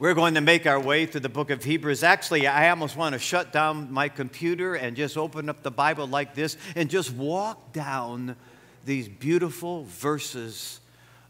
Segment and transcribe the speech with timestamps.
[0.00, 2.04] We're going to make our way through the book of Hebrews.
[2.04, 6.06] Actually, I almost want to shut down my computer and just open up the Bible
[6.06, 8.36] like this and just walk down
[8.84, 10.78] these beautiful verses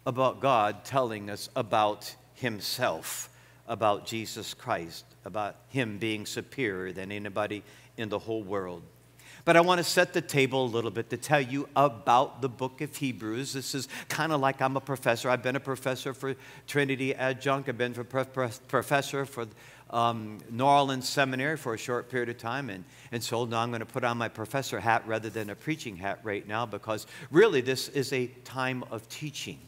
[0.04, 3.30] about God telling us about Himself,
[3.66, 7.62] about Jesus Christ, about Him being superior than anybody
[7.96, 8.82] in the whole world.
[9.48, 12.50] But I want to set the table a little bit to tell you about the
[12.50, 13.54] book of Hebrews.
[13.54, 15.30] This is kind of like I'm a professor.
[15.30, 16.34] I've been a professor for
[16.66, 19.46] Trinity Adjunct, I've been a professor for
[19.88, 22.68] um, New Orleans Seminary for a short period of time.
[22.68, 25.54] And, and so now I'm going to put on my professor hat rather than a
[25.54, 29.60] preaching hat right now because really this is a time of teaching.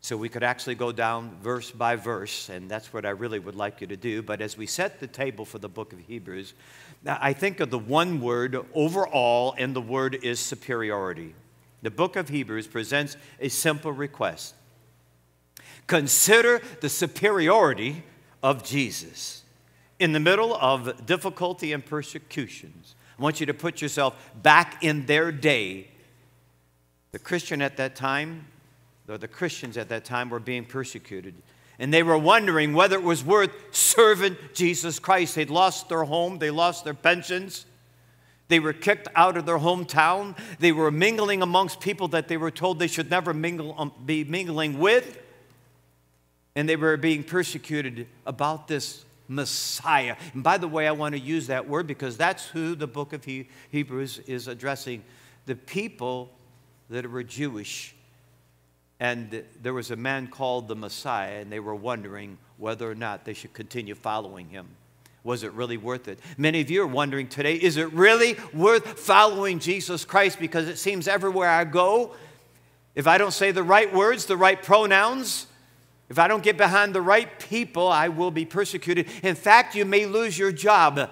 [0.00, 3.56] So we could actually go down verse by verse, and that's what I really would
[3.56, 4.22] like you to do.
[4.22, 6.54] But as we set the table for the book of Hebrews,
[7.06, 11.34] I think of the one word overall, and the word is superiority.
[11.82, 14.54] The book of Hebrews presents a simple request
[15.86, 18.04] Consider the superiority
[18.42, 19.42] of Jesus.
[19.98, 25.06] In the middle of difficulty and persecutions, I want you to put yourself back in
[25.06, 25.88] their day.
[27.10, 28.46] The Christian at that time,
[29.08, 31.34] or the Christians at that time, were being persecuted
[31.78, 35.34] and they were wondering whether it was worth serving Jesus Christ.
[35.34, 37.66] They'd lost their home, they lost their pensions,
[38.48, 42.50] they were kicked out of their hometown, they were mingling amongst people that they were
[42.50, 45.18] told they should never mingle, um, be mingling with,
[46.56, 50.16] and they were being persecuted about this Messiah.
[50.32, 53.12] And by the way, I want to use that word because that's who the book
[53.12, 53.24] of
[53.70, 55.04] Hebrews is addressing.
[55.46, 56.30] The people
[56.88, 57.94] that were Jewish
[59.00, 63.24] and there was a man called the Messiah, and they were wondering whether or not
[63.24, 64.66] they should continue following him.
[65.24, 66.18] Was it really worth it?
[66.36, 70.38] Many of you are wondering today is it really worth following Jesus Christ?
[70.38, 72.14] Because it seems everywhere I go,
[72.94, 75.46] if I don't say the right words, the right pronouns,
[76.08, 79.06] if I don't get behind the right people, I will be persecuted.
[79.22, 81.10] In fact, you may lose your job.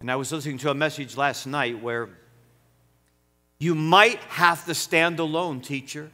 [0.00, 2.08] And I was listening to a message last night where
[3.58, 6.10] you might have to stand alone, teacher.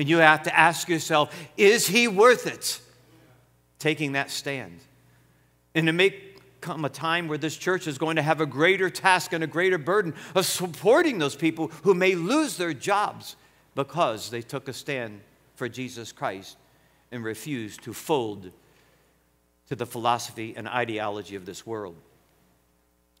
[0.00, 2.80] And you have to ask yourself, is he worth it?
[3.78, 4.80] Taking that stand.
[5.74, 8.88] And to make come a time where this church is going to have a greater
[8.88, 13.36] task and a greater burden of supporting those people who may lose their jobs
[13.74, 15.20] because they took a stand
[15.54, 16.56] for Jesus Christ
[17.12, 18.50] and refused to fold
[19.68, 21.96] to the philosophy and ideology of this world.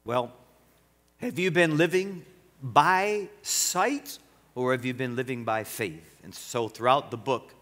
[0.06, 0.32] Well,
[1.18, 2.24] have you been living
[2.62, 4.18] by sight
[4.54, 6.09] or have you been living by faith?
[6.22, 7.54] And so throughout the book,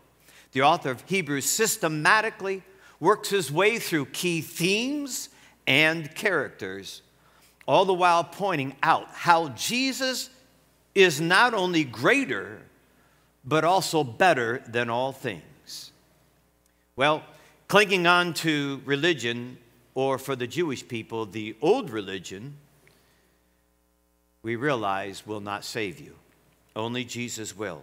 [0.52, 2.62] the author of Hebrews systematically
[3.00, 5.28] works his way through key themes
[5.66, 7.02] and characters,
[7.66, 10.30] all the while pointing out how Jesus
[10.94, 12.60] is not only greater,
[13.44, 15.92] but also better than all things.
[16.97, 17.22] Well,
[17.68, 19.58] clinging on to religion,
[19.94, 22.56] or for the Jewish people, the old religion,
[24.42, 26.14] we realize will not save you.
[26.74, 27.82] Only Jesus will.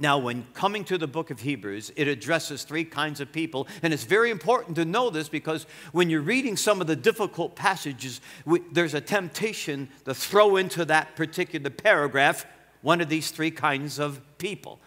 [0.00, 3.66] Now, when coming to the book of Hebrews, it addresses three kinds of people.
[3.82, 7.56] And it's very important to know this because when you're reading some of the difficult
[7.56, 12.46] passages, we, there's a temptation to throw into that particular paragraph
[12.82, 14.78] one of these three kinds of people.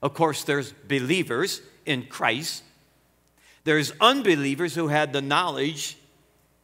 [0.00, 2.64] Of course, there's believers in Christ,
[3.64, 5.98] there's unbelievers who had the knowledge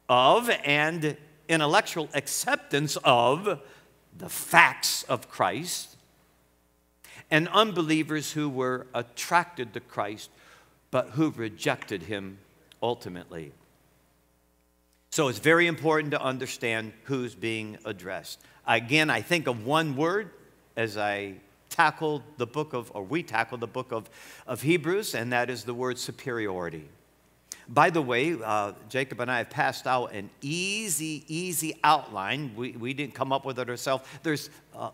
[0.08, 1.16] of and
[1.48, 3.60] intellectual acceptance of
[4.16, 5.93] the facts of Christ,
[7.30, 10.30] and unbelievers who were attracted to Christ
[10.94, 12.38] but who rejected him
[12.80, 13.50] ultimately.
[15.10, 18.38] So it's very important to understand who's being addressed.
[18.64, 20.30] Again, I think of one word
[20.76, 21.34] as I
[21.68, 24.08] tackle the book of, or we tackle the book of,
[24.46, 26.88] of Hebrews, and that is the word superiority.
[27.68, 32.52] By the way, uh, Jacob and I have passed out an easy, easy outline.
[32.54, 34.04] We, we didn't come up with it ourselves.
[34.22, 34.90] There's uh,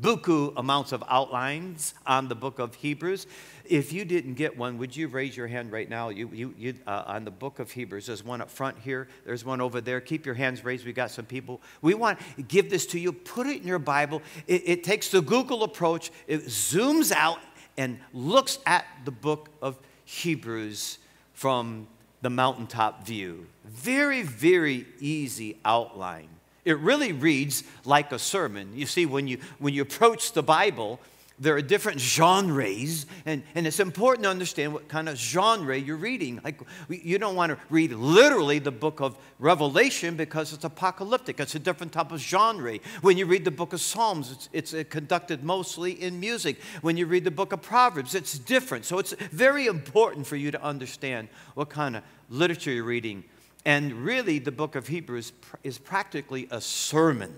[0.00, 3.26] buku amounts of outlines on the book of Hebrews.
[3.64, 6.08] If you didn't get one, would you raise your hand right now?
[6.08, 9.08] You, you, you uh, on the book of Hebrews, there's one up front here.
[9.24, 10.00] There's one over there.
[10.00, 10.86] Keep your hands raised.
[10.86, 11.60] We got some people.
[11.82, 13.12] We want to give this to you.
[13.12, 14.22] Put it in your Bible.
[14.46, 16.10] It, it takes the Google approach.
[16.26, 17.38] It zooms out
[17.76, 20.98] and looks at the book of Hebrews
[21.34, 21.86] from
[22.22, 23.46] the mountaintop view.
[23.64, 26.28] Very, very easy outline.
[26.68, 28.72] It really reads like a sermon.
[28.74, 31.00] You see, when you, when you approach the Bible,
[31.40, 35.96] there are different genres, and, and it's important to understand what kind of genre you're
[35.96, 36.40] reading.
[36.44, 36.60] Like,
[36.90, 41.40] you don't want to read literally the book of Revelation because it's apocalyptic.
[41.40, 42.78] It's a different type of genre.
[43.00, 46.60] When you read the book of Psalms, it's, it's uh, conducted mostly in music.
[46.82, 48.84] When you read the book of Proverbs, it's different.
[48.84, 53.24] So it's very important for you to understand what kind of literature you're reading.
[53.68, 55.32] And really, the book of Hebrews
[55.62, 57.34] is practically a sermon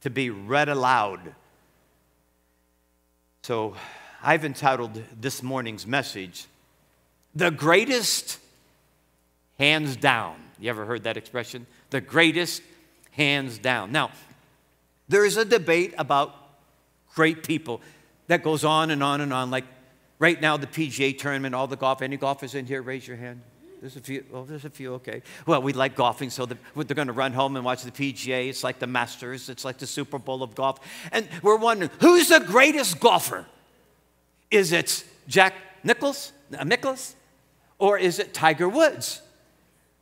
[0.00, 1.34] to be read aloud
[3.46, 3.76] so
[4.24, 6.46] I've entitled this morning's message,
[7.36, 8.40] The Greatest
[9.56, 10.34] Hands Down.
[10.58, 11.64] You ever heard that expression?
[11.90, 12.60] The greatest
[13.12, 13.92] hands down.
[13.92, 14.10] Now,
[15.08, 16.34] there is a debate about
[17.14, 17.80] great people
[18.26, 19.52] that goes on and on and on.
[19.52, 19.66] Like
[20.18, 22.02] right now, the PGA tournament, all the golf.
[22.02, 22.82] Any golfers in here?
[22.82, 23.42] Raise your hand.
[23.80, 24.24] There's a few.
[24.32, 24.94] Oh, there's a few.
[24.94, 25.22] Okay.
[25.46, 28.48] Well, we like golfing, so the, they're going to run home and watch the PGA.
[28.48, 29.48] It's like the Masters.
[29.48, 30.80] It's like the Super Bowl of golf.
[31.12, 33.46] And we're wondering who's the greatest golfer?
[34.50, 37.16] Is it Jack Nichols, uh, Nicklaus,
[37.78, 39.22] or is it Tiger Woods?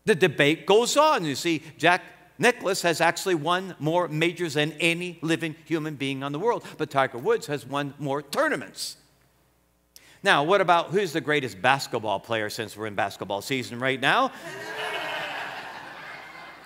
[0.05, 1.25] The debate goes on.
[1.25, 2.03] You see, Jack
[2.39, 6.91] Nicklaus has actually won more majors than any living human being on the world, but
[6.91, 8.97] Tiger Woods has won more tournaments.
[10.25, 14.33] Now, what about who's the greatest basketball player since we're in basketball season right now?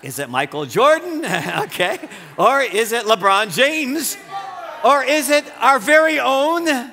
[0.00, 1.24] is it Michael Jordan?
[1.64, 1.98] okay.
[2.36, 4.16] Or is it LeBron James?
[4.84, 6.68] Or is it our very own?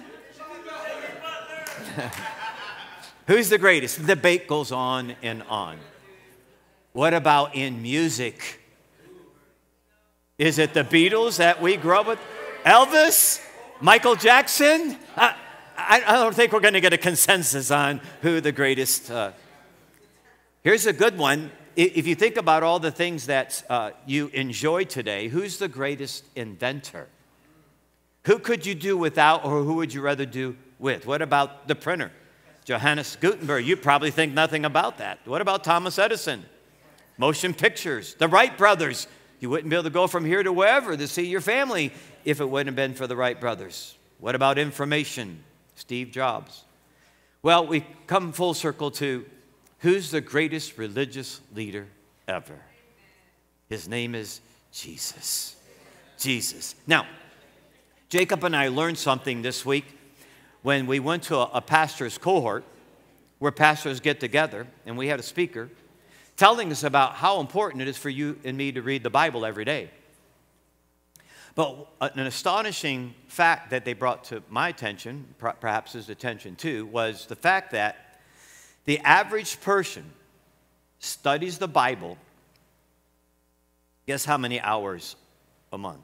[3.28, 4.00] Who's the greatest?
[4.00, 5.78] The debate goes on and on.
[6.94, 8.60] What about in music?
[10.40, 12.20] Is it the Beatles that we grew up with?
[12.66, 13.40] Elvis?
[13.82, 14.98] Michael Jackson?
[15.16, 15.34] Uh,
[15.88, 19.12] I, I don't think we're going to get a consensus on who the greatest.
[19.12, 19.32] Uh,
[20.64, 21.52] here's a good one.
[21.76, 26.24] If you think about all the things that uh, you enjoy today, who's the greatest
[26.36, 27.08] inventor?
[28.26, 31.06] Who could you do without, or who would you rather do with?
[31.06, 32.12] What about the printer?
[32.64, 35.20] Johannes Gutenberg, you probably think nothing about that.
[35.26, 36.46] What about Thomas Edison?
[37.18, 39.08] Motion pictures, the Wright brothers.
[39.40, 41.94] You wouldn't be able to go from here to wherever to see your family
[42.24, 43.96] if it wouldn't have been for the Wright brothers.
[44.20, 45.44] What about information?
[45.75, 46.63] Steve Jobs.
[47.42, 49.25] Well, we come full circle to
[49.80, 51.88] who's the greatest religious leader
[52.27, 52.60] ever?
[53.69, 54.42] His name is
[54.72, 55.56] Jesus.
[56.18, 56.75] Jesus.
[56.88, 57.06] Now,
[58.10, 59.86] Jacob and I learned something this week
[60.62, 62.63] when we went to a, a pastor's cohort
[63.39, 65.69] where pastors get together and we had a speaker
[66.38, 69.45] telling us about how important it is for you and me to read the Bible
[69.45, 69.89] every day.
[71.56, 76.86] But uh, an astonishing fact that they brought to my attention, perhaps his attention too,
[76.86, 78.19] was the fact that
[78.84, 80.04] the average person
[81.00, 82.18] studies the Bible,
[84.06, 85.16] guess how many hours
[85.72, 86.04] a month?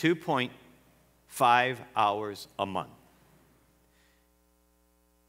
[0.00, 2.90] 2.5 hours a month.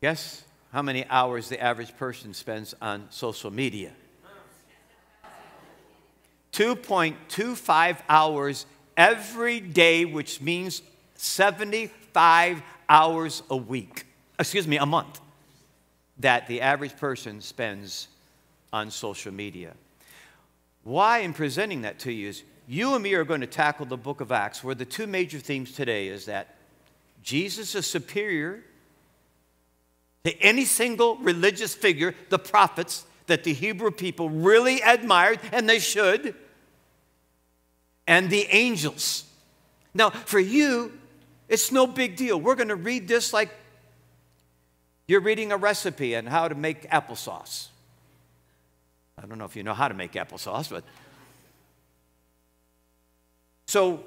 [0.01, 3.91] Guess how many hours the average person spends on social media?
[6.53, 8.65] 2.25 hours
[8.97, 10.81] every day, which means
[11.15, 14.05] 75 hours a week,
[14.39, 15.19] excuse me, a month,
[16.19, 18.07] that the average person spends
[18.71, 19.73] on social media.
[20.83, 23.97] Why I'm presenting that to you is you and me are going to tackle the
[23.97, 26.55] book of Acts, where the two major themes today is that
[27.21, 28.63] Jesus is superior
[30.25, 35.79] to any single religious figure, the prophets, that the Hebrew people really admired, and they
[35.79, 36.35] should
[38.07, 39.25] and the angels.
[39.93, 40.91] Now, for you,
[41.47, 42.39] it's no big deal.
[42.39, 43.49] We're going to read this like
[45.07, 47.67] you're reading a recipe on how to make applesauce.
[49.21, 50.83] I don't know if you know how to make applesauce, but.
[53.67, 54.03] So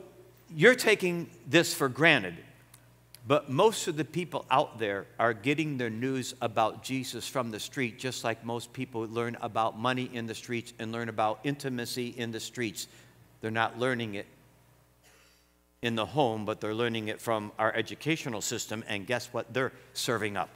[0.54, 2.36] you're taking this for granted,
[3.26, 7.58] but most of the people out there are getting their news about Jesus from the
[7.58, 12.14] street, just like most people learn about money in the streets and learn about intimacy
[12.16, 12.86] in the streets.
[13.46, 14.26] They're not learning it
[15.80, 18.82] in the home, but they're learning it from our educational system.
[18.88, 19.54] And guess what?
[19.54, 20.48] They're serving up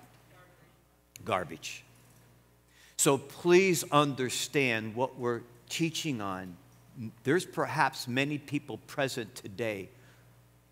[1.25, 1.85] garbage.
[2.97, 6.57] So please understand what we're teaching on.
[7.23, 9.89] There's perhaps many people present today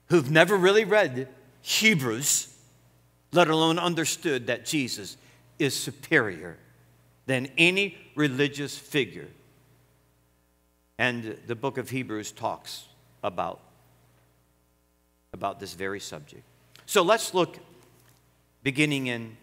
[0.08, 1.28] who've never really read
[1.62, 2.52] Hebrews,
[3.30, 5.16] let alone understood that Jesus
[5.60, 6.56] is superior
[7.26, 9.28] than any religious figure
[10.98, 12.84] and the book of Hebrews talks
[13.22, 13.60] about,
[15.32, 16.42] about this very subject.
[16.86, 17.58] So let's look
[18.62, 19.36] beginning in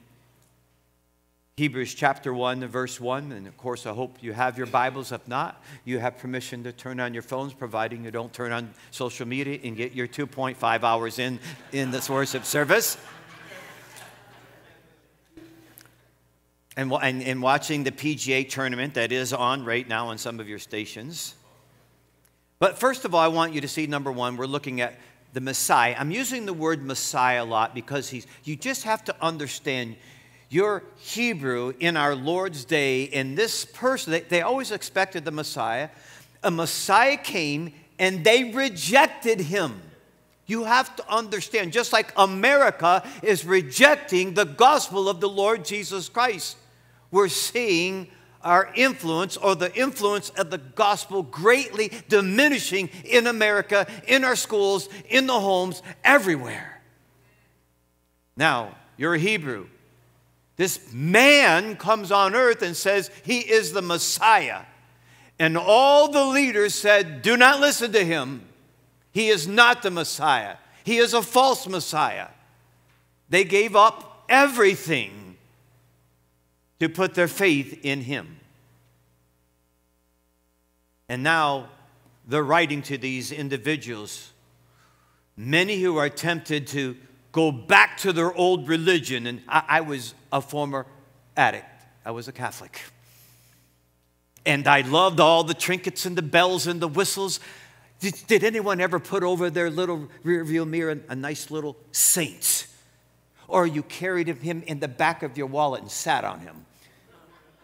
[1.57, 3.31] Hebrews chapter 1, verse 1.
[3.31, 5.13] And of course, I hope you have your Bibles.
[5.13, 8.73] If not, you have permission to turn on your phones, providing you don't turn on
[8.91, 11.39] social media and get your 2.5 hours in
[11.71, 12.97] in this worship service.
[16.75, 20.49] And, and, and watching the PGA tournament that is on right now on some of
[20.49, 21.35] your stations.
[22.59, 24.97] But first of all, I want you to see number one, we're looking at
[25.33, 25.95] the Messiah.
[25.97, 29.97] I'm using the word Messiah a lot because he's, you just have to understand
[30.49, 35.89] your Hebrew in our Lord's day, and this person, they, they always expected the Messiah.
[36.43, 39.81] A Messiah came and they rejected him.
[40.45, 46.07] You have to understand, just like America is rejecting the gospel of the Lord Jesus
[46.07, 46.55] Christ,
[47.11, 48.07] we're seeing
[48.45, 54.87] our influence or the influence of the gospel greatly diminishing in America, in our schools,
[55.09, 56.81] in the homes, everywhere.
[58.37, 59.67] Now, you're a Hebrew.
[60.57, 64.61] This man comes on earth and says he is the Messiah.
[65.37, 68.43] And all the leaders said, Do not listen to him.
[69.11, 72.27] He is not the Messiah, he is a false Messiah.
[73.27, 75.24] They gave up everything
[76.79, 78.39] to put their faith in him.
[81.07, 81.69] And now
[82.27, 84.31] they're writing to these individuals,
[85.37, 86.97] many who are tempted to
[87.31, 89.27] go back to their old religion.
[89.27, 90.85] And I, I was a former
[91.37, 91.65] addict,
[92.03, 92.81] I was a Catholic.
[94.45, 97.39] And I loved all the trinkets and the bells and the whistles.
[97.99, 102.67] Did, did anyone ever put over their little rearview mirror a nice little saint?
[103.47, 106.65] Or you carried him in the back of your wallet and sat on him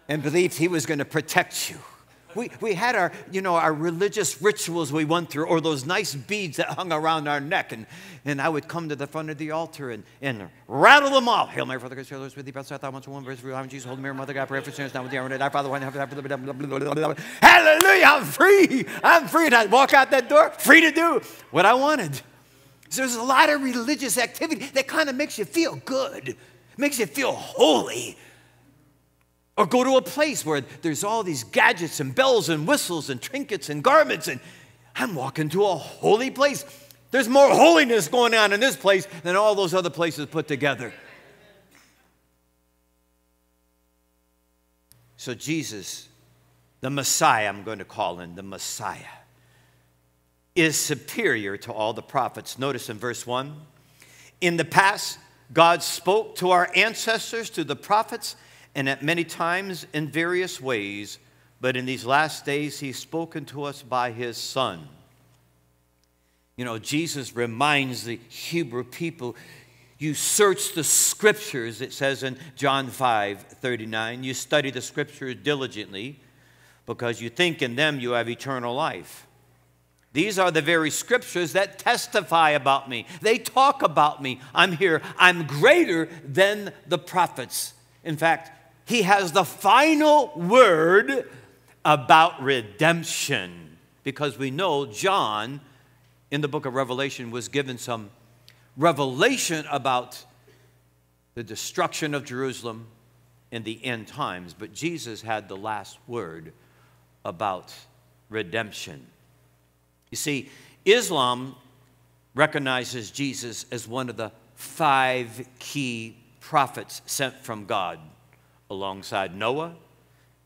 [0.08, 1.78] and believed he was going to protect you?
[2.36, 6.16] We, we had our, you know, our religious rituals we went through, or those nice
[6.16, 7.72] beads that hung around our neck.
[7.72, 7.86] And,
[8.26, 11.50] and I would come to the front of the altar and, and rattle them off.
[11.50, 14.02] Hail Mary, Father, God, with thee, blessed art thou amongst women, blessed are Jesus, Holy
[14.02, 15.82] Mary, Mother God, pray for sinners now with the hour of our Father, one,
[17.42, 18.86] Hallelujah, I'm free.
[19.04, 19.48] I'm free.
[19.48, 21.22] And I'd walk out that door, free to do
[21.52, 22.22] what I wanted.
[22.92, 26.36] So there's a lot of religious activity that kind of makes you feel good,
[26.76, 28.18] makes you feel holy.
[29.56, 33.22] Or go to a place where there's all these gadgets and bells and whistles and
[33.22, 34.42] trinkets and garments, and
[34.94, 36.66] I'm walking to a holy place.
[37.12, 40.94] There's more holiness going on in this place than all those other places put together.
[45.16, 46.10] So, Jesus,
[46.82, 49.21] the Messiah, I'm going to call him the Messiah,
[50.56, 52.60] is superior to all the prophets.
[52.60, 53.56] Notice in verse 1
[54.42, 55.20] In the past,
[55.54, 58.36] God spoke to our ancestors, to the prophets,
[58.76, 61.20] and at many times in various ways,
[61.60, 64.88] but in these last days he's spoken to us by his Son.
[66.58, 69.36] You know, Jesus reminds the Hebrew people
[70.02, 74.24] you search the scriptures, it says in John 5 39.
[74.24, 76.20] You study the scriptures diligently
[76.88, 79.28] because you think in them you have eternal life.
[80.14, 83.06] These are the very scriptures that testify about me.
[83.22, 84.42] They talk about me.
[84.54, 85.02] I'm here.
[85.18, 87.74] I'm greater than the prophets.
[88.04, 88.52] In fact,
[88.86, 91.30] he has the final word
[91.86, 95.62] about redemption because we know John
[96.30, 98.10] in the book of Revelation was given some
[98.76, 100.24] revelation about
[101.36, 102.88] the destruction of Jerusalem
[103.52, 106.54] in the end times, but Jesus had the last word
[107.24, 107.74] about
[108.30, 109.06] redemption.
[110.12, 110.50] You see,
[110.86, 111.56] Islam
[112.36, 118.00] recognizes Jesus as one of the five key prophets sent from God
[118.70, 119.74] alongside Noah,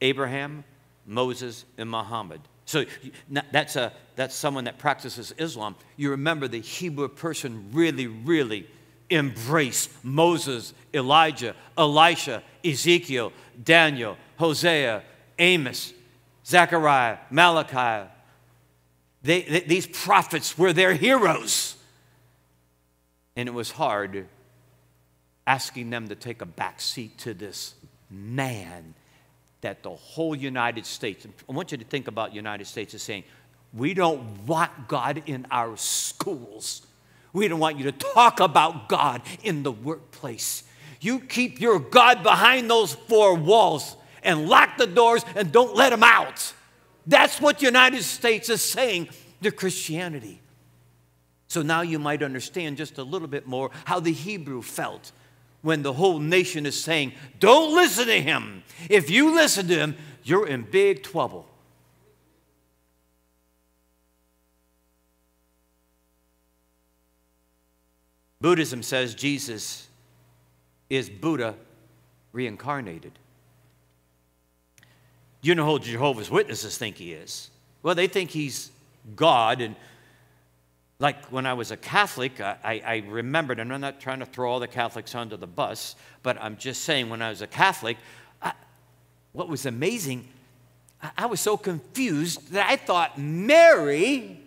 [0.02, 0.64] Abraham,
[1.06, 2.42] Moses, and Muhammad.
[2.66, 2.86] So
[3.52, 5.76] that's, a, that's someone that practices Islam.
[5.98, 8.68] You remember the Hebrew person really, really
[9.10, 13.32] embraced Moses, Elijah, Elisha, Ezekiel,
[13.64, 15.04] Daniel, Hosea,
[15.38, 15.94] Amos,
[16.46, 18.10] Zechariah, Malachi.
[19.26, 21.76] They, they, these prophets were their heroes.
[23.36, 24.28] And it was hard
[25.48, 27.74] asking them to take a back seat to this
[28.10, 28.94] man
[29.62, 33.24] that the whole United States, I want you to think about United States as saying,
[33.74, 36.86] we don't want God in our schools.
[37.34, 40.64] We don't want you to talk about God in the workplace.
[41.02, 45.92] You keep your God behind those four walls and lock the doors and don't let
[45.92, 46.54] him out.
[47.08, 49.10] That's what the United States is saying
[49.44, 50.42] to Christianity.
[51.48, 55.12] So now you might understand just a little bit more how the Hebrew felt
[55.62, 58.64] when the whole nation is saying, Don't listen to him.
[58.90, 61.48] If you listen to him, you're in big trouble.
[68.42, 69.88] Buddhism says Jesus
[70.90, 71.56] is Buddha
[72.32, 73.18] reincarnated.
[75.46, 77.52] You know who Jehovah's Witnesses think he is?
[77.84, 78.72] Well, they think he's
[79.16, 79.62] God.
[79.62, 79.76] And
[80.98, 84.52] like when I was a Catholic, I, I remembered, and I'm not trying to throw
[84.52, 87.98] all the Catholics under the bus, but I'm just saying when I was a Catholic,
[88.42, 88.54] I,
[89.34, 90.28] what was amazing,
[91.00, 94.40] I, I was so confused that I thought Mary,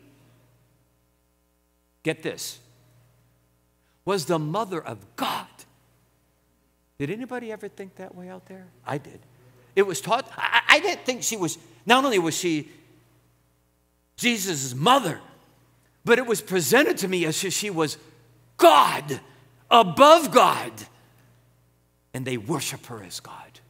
[2.03, 2.59] get this,
[4.05, 5.47] was the mother of God.
[6.99, 8.67] Did anybody ever think that way out there?
[8.85, 9.21] I did.
[9.79, 11.57] It was taught, I, I didn't think she was,
[11.87, 12.69] not only was she
[14.17, 15.21] Jesus' mother,
[16.05, 17.97] but it was presented to me as if she was
[18.57, 19.21] God,
[19.71, 20.73] above God.
[22.13, 23.61] And they worship her as God.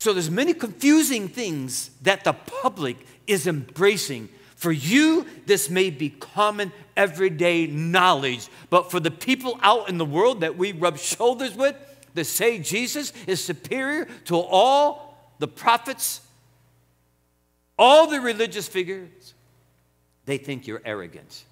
[0.00, 4.28] So there's many confusing things that the public is embracing.
[4.56, 10.04] For you, this may be common everyday knowledge, but for the people out in the
[10.04, 11.74] world that we rub shoulders with,
[12.14, 16.20] to say Jesus is superior to all the prophets,
[17.78, 19.34] all the religious figures,
[20.24, 21.44] they think you're arrogant.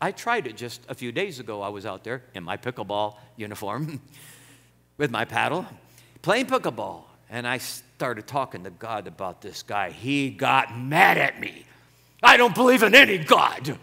[0.00, 1.62] I tried it just a few days ago.
[1.62, 4.00] I was out there in my pickleball uniform
[4.98, 5.66] with my paddle,
[6.22, 7.02] playing pickleball.
[7.28, 9.90] And I started talking to God about this guy.
[9.90, 11.64] He got mad at me.
[12.22, 13.78] I don't believe in any God.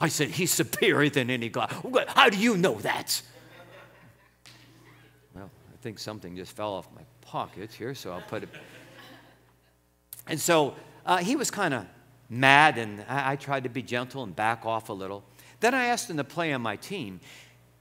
[0.00, 1.74] I said, He's superior than any God.
[2.08, 3.20] How do you know that?
[5.86, 8.48] Think something just fell off my pocket here, so I'll put it.
[10.26, 10.74] And so
[11.06, 11.86] uh, he was kind of
[12.28, 15.22] mad, and I, I tried to be gentle and back off a little.
[15.60, 17.20] Then I asked him to play on my team.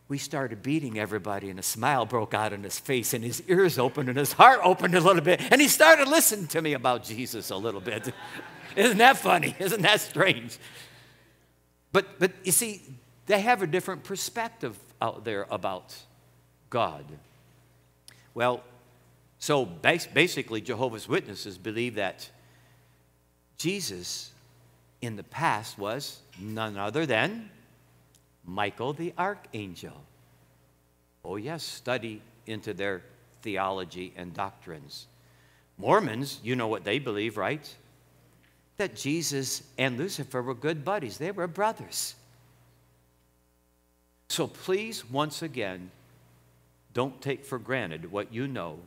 [0.07, 3.79] We started beating everybody, and a smile broke out on his face, and his ears
[3.79, 7.03] opened, and his heart opened a little bit, and he started listening to me about
[7.03, 8.13] Jesus a little bit.
[8.75, 9.55] Isn't that funny?
[9.57, 10.59] Isn't that strange?
[11.91, 12.83] But, but you see,
[13.25, 15.95] they have a different perspective out there about
[16.69, 17.05] God.
[18.35, 18.63] Well,
[19.39, 22.29] so basically, Jehovah's Witnesses believe that
[23.57, 24.31] Jesus
[25.01, 27.49] in the past was none other than
[28.45, 30.03] Michael the archangel.
[31.23, 33.01] Oh, yes, study into their
[33.41, 35.07] theology and doctrines.
[35.77, 37.73] Mormons, you know what they believe, right?
[38.77, 42.15] That Jesus and Lucifer were good buddies, they were brothers.
[44.27, 45.91] So please, once again,
[46.95, 48.79] don't take for granted what you know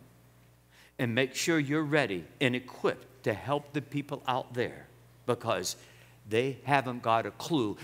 [0.99, 4.89] and make sure you're ready and equipped to help the people out there
[5.27, 5.77] because
[6.29, 7.77] they haven't got a clue.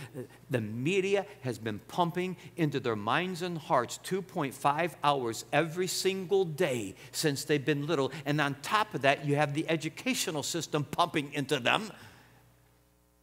[0.50, 6.94] The media has been pumping into their minds and hearts 2.5 hours every single day
[7.12, 8.10] since they've been little.
[8.26, 11.90] And on top of that, you have the educational system pumping into them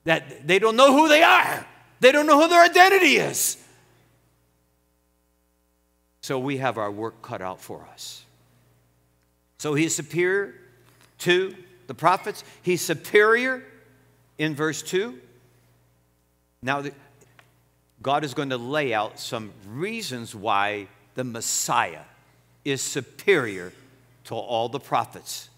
[0.05, 1.65] that they don't know who they are,
[1.99, 3.57] they don't know who their identity is.
[6.31, 8.23] So we have our work cut out for us.
[9.57, 10.55] So he is superior
[11.17, 11.53] to
[11.87, 12.45] the prophets.
[12.61, 13.65] He's superior
[14.37, 15.19] in verse 2.
[16.61, 16.85] Now,
[18.01, 22.03] God is going to lay out some reasons why the Messiah
[22.63, 23.73] is superior
[24.23, 25.49] to all the prophets.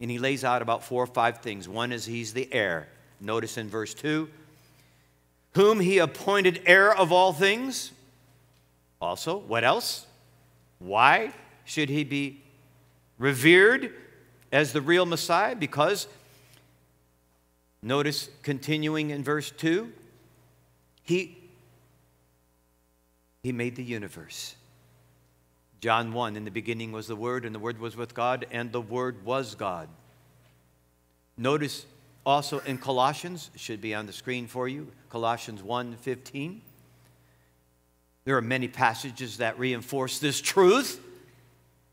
[0.00, 1.68] And he lays out about four or five things.
[1.68, 2.88] One is he's the heir.
[3.20, 4.28] Notice in verse 2
[5.54, 7.92] whom he appointed heir of all things.
[9.00, 10.06] Also, what else?
[10.78, 11.32] Why
[11.64, 12.42] should he be
[13.18, 13.92] revered?
[14.52, 16.06] as the real Messiah because,
[17.82, 19.92] notice continuing in verse 2,
[21.02, 21.38] he,
[23.42, 24.56] he made the universe.
[25.80, 28.72] John 1 In the beginning was the Word, and the Word was with God, and
[28.72, 29.88] the Word was God.
[31.36, 31.86] Notice
[32.26, 36.62] also in Colossians, should be on the screen for you, Colossians 1 15.
[38.28, 41.00] There are many passages that reinforce this truth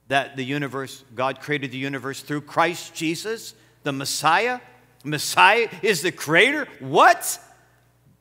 [0.09, 4.59] that the universe, God created the universe through Christ Jesus, the Messiah.
[5.05, 6.67] Messiah is the creator.
[6.79, 7.39] What?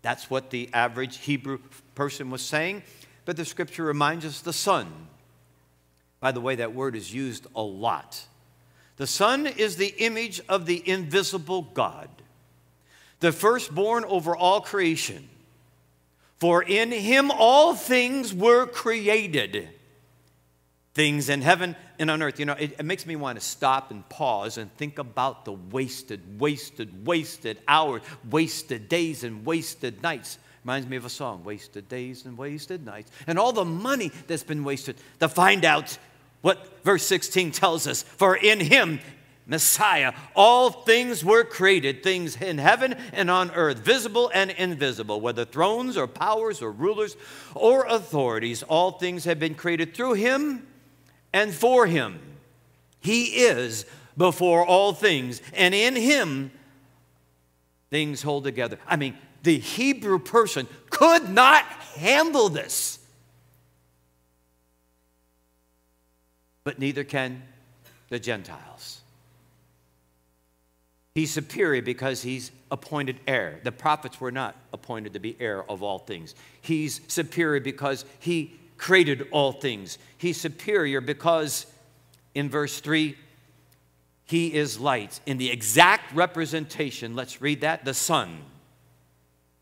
[0.02, 1.58] That's what the average Hebrew
[1.96, 2.84] person was saying.
[3.24, 5.08] But the scripture reminds us the Son.
[6.20, 8.24] By the way, that word is used a lot.
[8.96, 12.08] The Son is the image of the invisible God,
[13.18, 15.30] the firstborn over all creation.
[16.44, 19.66] For in him all things were created
[20.92, 22.38] things in heaven and on earth.
[22.38, 25.52] You know, it, it, makes me want to stop and pause and think about the
[25.52, 30.36] wasted, wasted, wasted hours, wasted days, and wasted nights.
[30.64, 33.10] Reminds me of a song, Wasted Days and Wasted Nights.
[33.26, 35.96] And all the money that's been wasted to find out
[36.42, 38.02] what verse 16 tells us.
[38.02, 39.00] For in him,
[39.46, 45.44] Messiah, all things were created, things in heaven and on earth, visible and invisible, whether
[45.44, 47.16] thrones or powers or rulers
[47.54, 50.66] or authorities, all things have been created through him
[51.32, 52.20] and for him.
[53.00, 53.84] He is
[54.16, 56.50] before all things, and in him
[57.90, 58.78] things hold together.
[58.86, 61.64] I mean, the Hebrew person could not
[61.96, 62.98] handle this.
[66.62, 67.42] But neither can
[68.08, 69.02] the Gentiles.
[71.14, 73.60] He's superior because he's appointed heir.
[73.62, 76.34] The prophets were not appointed to be heir of all things.
[76.60, 79.98] He's superior because he created all things.
[80.18, 81.66] He's superior because,
[82.34, 83.16] in verse 3,
[84.24, 85.20] he is light.
[85.24, 88.38] In the exact representation, let's read that the sun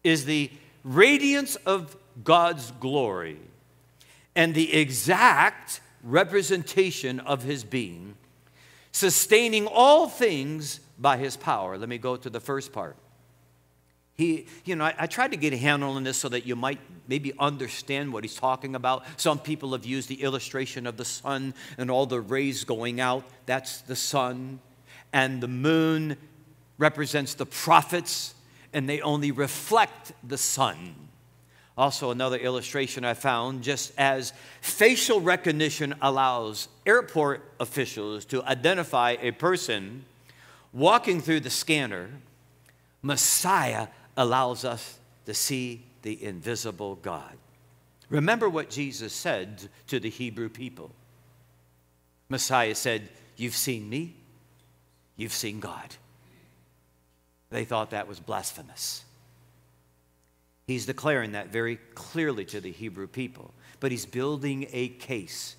[0.03, 0.51] is the
[0.85, 3.39] radiance of God's glory
[4.35, 8.15] and the exact representation of his being,
[8.93, 11.77] sustaining all things by his power.
[11.77, 12.97] Let me go to the first part.
[14.15, 16.55] He, you know, I, I, tried to get a handle on this so that you
[16.55, 16.79] might
[17.09, 19.05] maybe understand what he's talking about.
[19.17, 23.25] Some people have used the illustration of the sun and all the rays going out.
[23.47, 24.61] That's the sun.
[25.15, 26.19] And the moon
[26.77, 28.35] represents the prophets,
[28.73, 30.95] and they only reflect the sun.
[31.77, 39.31] Also, another illustration I found just as facial recognition allows airport officials to identify a
[39.31, 40.05] person
[40.73, 42.11] walking through the scanner,
[43.01, 47.37] Messiah allows us to see the invisible God.
[48.11, 50.91] Remember what Jesus said to the Hebrew people.
[52.29, 54.15] Messiah said, You've seen me,
[55.17, 55.97] you've seen God.
[57.51, 59.05] They thought that was blasphemous.
[60.67, 65.57] He's declaring that very clearly to the Hebrew people, but he's building a case.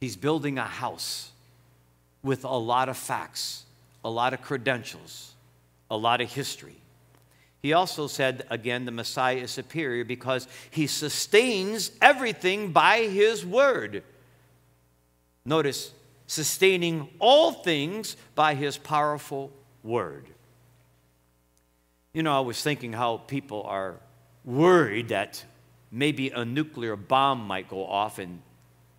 [0.00, 1.30] He's building a house
[2.22, 3.64] with a lot of facts,
[4.04, 5.34] a lot of credentials,
[5.90, 6.76] a lot of history.
[7.62, 14.02] He also said, again, the Messiah is superior because he sustains everything by his word.
[15.44, 15.92] Notice,
[16.26, 20.26] sustaining all things by his powerful word.
[22.16, 23.96] You know, I was thinking how people are
[24.42, 25.44] worried that
[25.92, 28.40] maybe a nuclear bomb might go off and,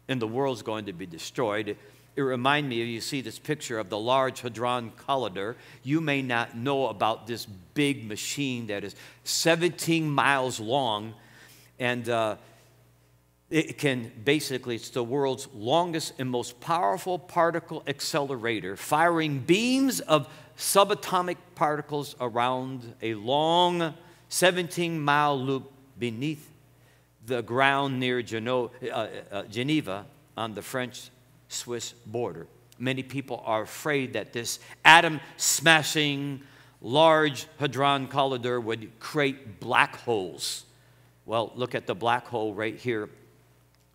[0.07, 1.75] and the world's going to be destroyed.
[2.15, 5.55] It reminded me, you see this picture of the Large Hadron Collider.
[5.81, 11.15] You may not know about this big machine that is 17 miles long,
[11.79, 12.35] and uh,
[13.49, 20.29] it can basically, it's the world's longest and most powerful particle accelerator, firing beams of
[20.57, 23.93] subatomic particles around a long
[24.29, 26.51] 17 mile loop beneath
[27.25, 31.09] the ground near Geno- uh, uh, Geneva on the French
[31.49, 32.47] Swiss border.
[32.79, 36.41] Many people are afraid that this atom smashing
[36.81, 40.65] large hadron collider would create black holes.
[41.25, 43.09] Well, look at the black hole right here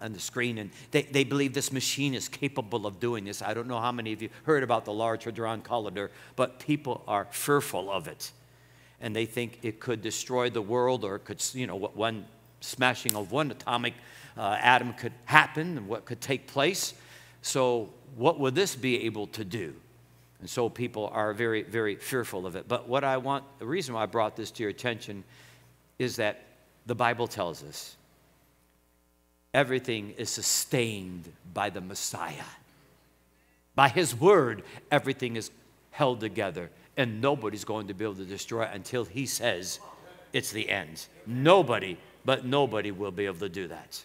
[0.02, 3.40] on the screen, and they, they believe this machine is capable of doing this.
[3.40, 7.02] I don't know how many of you heard about the Large Hadron Collider, but people
[7.06, 8.32] are fearful of it.
[9.00, 12.26] And they think it could destroy the world or it could, you know, one
[12.60, 13.94] smashing of one atomic
[14.36, 16.94] uh, atom could happen and what could take place.
[17.42, 19.74] So, what would this be able to do?
[20.40, 22.66] And so people are very, very fearful of it.
[22.68, 25.22] But what I want, the reason why I brought this to your attention
[25.98, 26.44] is that
[26.84, 27.96] the Bible tells us
[29.54, 32.44] everything is sustained by the Messiah.
[33.74, 35.50] By his word, everything is
[35.90, 39.80] held together, and nobody's going to be able to destroy it until he says
[40.32, 41.06] it's the end.
[41.26, 44.04] Nobody, but nobody will be able to do that.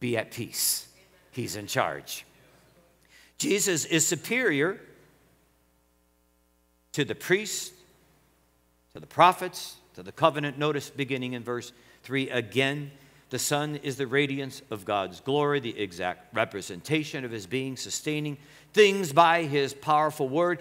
[0.00, 0.88] Be at peace.
[1.30, 2.24] He's in charge.
[3.38, 4.80] Jesus is superior
[6.92, 7.72] to the priests,
[8.94, 10.58] to the prophets, to the covenant.
[10.58, 11.72] Notice beginning in verse
[12.04, 12.90] 3 again.
[13.30, 18.36] The sun is the radiance of God's glory, the exact representation of his being, sustaining
[18.72, 20.60] things by his powerful word.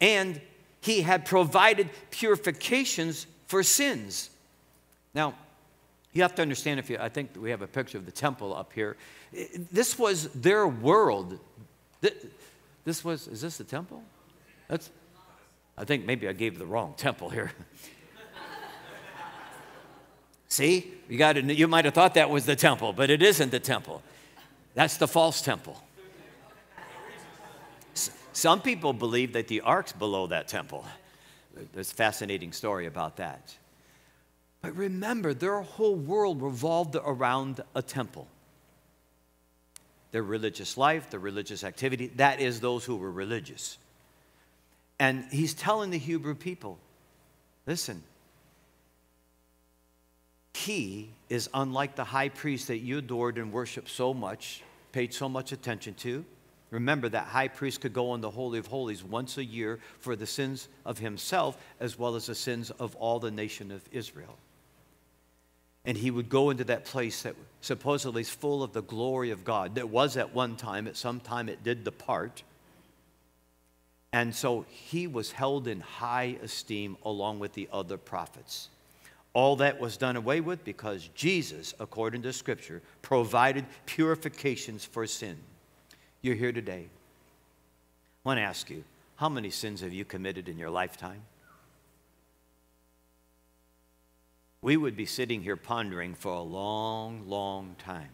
[0.00, 0.40] And
[0.80, 4.30] he had provided purifications for sins.
[5.14, 5.34] Now,
[6.12, 8.56] you have to understand if you, I think we have a picture of the temple
[8.56, 8.96] up here.
[9.70, 11.38] This was their world.
[12.84, 14.02] This was, is this the temple?
[14.68, 14.90] That's,
[15.76, 17.52] I think maybe I gave the wrong temple here.
[20.56, 23.50] See, you, got to, you might have thought that was the temple, but it isn't
[23.50, 24.02] the temple.
[24.72, 25.78] That's the false temple.
[28.32, 30.86] Some people believe that the ark's below that temple.
[31.74, 33.54] There's a fascinating story about that.
[34.62, 38.26] But remember, their whole world revolved around a temple.
[40.16, 42.06] their religious life, their religious activity.
[42.16, 43.76] That is those who were religious.
[44.98, 46.78] And he's telling the Hebrew people
[47.66, 48.02] listen,
[50.66, 55.28] he is unlike the high priest that you adored and worshiped so much, paid so
[55.28, 56.24] much attention to.
[56.70, 60.16] Remember that high priest could go in the Holy of Holies once a year for
[60.16, 64.36] the sins of himself as well as the sins of all the nation of Israel.
[65.84, 69.44] And he would go into that place that supposedly is full of the glory of
[69.44, 69.76] God.
[69.76, 72.42] That was at one time, at some time it did depart.
[74.12, 78.68] And so he was held in high esteem along with the other prophets.
[79.36, 85.36] All that was done away with because Jesus, according to Scripture, provided purifications for sin.
[86.22, 86.86] You're here today.
[88.24, 88.82] I want to ask you
[89.16, 91.20] how many sins have you committed in your lifetime?
[94.62, 98.08] We would be sitting here pondering for a long, long time,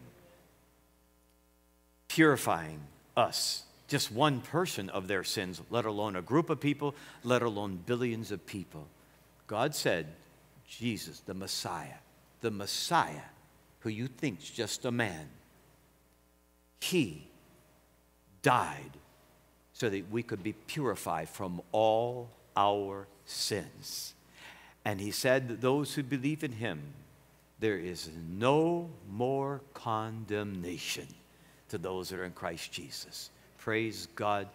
[2.09, 2.81] purifying
[3.15, 7.79] us, just one person of their sins, let alone a group of people, let alone
[7.85, 8.87] billions of people.
[9.47, 10.07] God said,
[10.79, 11.99] Jesus, the Messiah,
[12.41, 13.29] the Messiah,
[13.79, 15.27] who you think's just a man,
[16.79, 17.27] he
[18.41, 18.97] died
[19.73, 24.13] so that we could be purified from all our sins.
[24.85, 26.81] And he said that those who believe in him,
[27.59, 31.07] there is no more condemnation
[31.69, 33.29] to those that are in Christ Jesus.
[33.57, 34.47] Praise God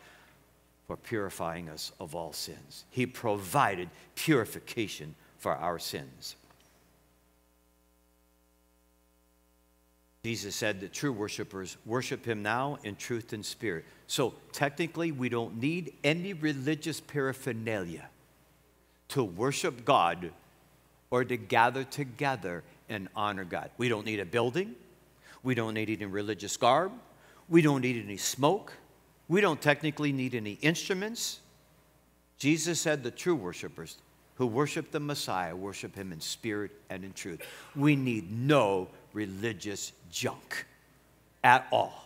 [0.86, 2.84] for purifying us of all sins.
[2.90, 6.36] He provided purification for our sins.
[10.24, 13.84] Jesus said that true worshipers worship him now in truth and spirit.
[14.08, 18.10] So technically, we don't need any religious paraphernalia
[19.08, 20.32] to worship God
[21.10, 23.70] or to gather together and honor God.
[23.78, 24.74] We don't need a building.
[25.42, 26.92] We don't need any religious garb.
[27.48, 28.74] We don't need any smoke.
[29.28, 31.40] We don't technically need any instruments.
[32.38, 33.98] Jesus said the true worshipers
[34.38, 37.42] who worship the Messiah worship him in spirit and in truth.
[37.74, 40.64] We need no religious junk
[41.42, 42.04] at all.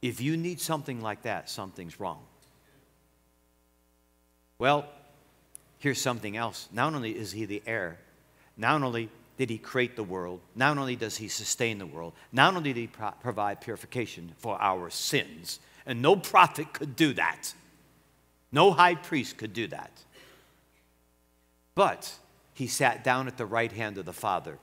[0.00, 2.20] If you need something like that, something's wrong.
[4.58, 4.86] Well,
[5.80, 6.68] here's something else.
[6.72, 7.98] Not only is he the heir,
[8.56, 12.54] not only did he create the world, not only does he sustain the world, not
[12.54, 17.52] only did he pro- provide purification for our sins, and no prophet could do that,
[18.52, 19.90] no high priest could do that,
[21.74, 22.14] but
[22.52, 24.58] he sat down at the right hand of the Father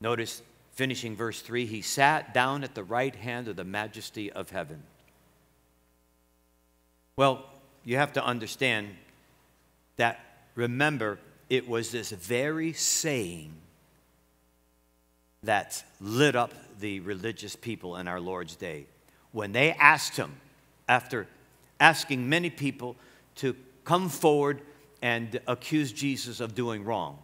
[0.00, 4.50] Notice, finishing verse 3, he sat down at the right hand of the majesty of
[4.50, 4.82] heaven.
[7.16, 7.44] Well,
[7.84, 8.90] you have to understand
[9.96, 10.20] that,
[10.54, 11.18] remember,
[11.50, 13.52] it was this very saying
[15.42, 18.86] that lit up the religious people in our Lord's day.
[19.32, 20.36] When they asked him,
[20.88, 21.26] after
[21.80, 22.96] asking many people
[23.36, 23.54] to
[23.84, 24.60] come forward
[25.02, 27.18] and accuse Jesus of doing wrong,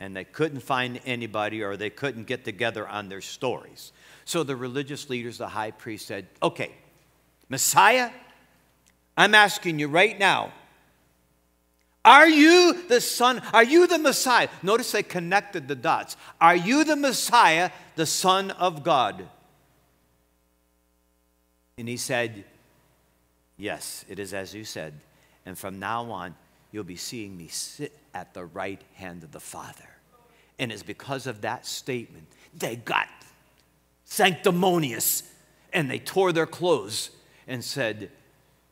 [0.00, 3.92] and they couldn't find anybody or they couldn't get together on their stories.
[4.24, 6.72] So the religious leaders, the high priest said, Okay,
[7.48, 8.10] Messiah,
[9.16, 10.52] I'm asking you right now,
[12.06, 13.42] are you the Son?
[13.52, 14.48] Are you the Messiah?
[14.62, 16.16] Notice they connected the dots.
[16.40, 19.26] Are you the Messiah, the Son of God?
[21.78, 22.44] And he said,
[23.56, 24.94] Yes, it is as you said.
[25.44, 26.36] And from now on,
[26.76, 29.88] you'll be seeing me sit at the right hand of the Father.
[30.58, 33.08] And it's because of that statement they got
[34.04, 35.22] sanctimonious
[35.72, 37.12] and they tore their clothes
[37.48, 38.10] and said,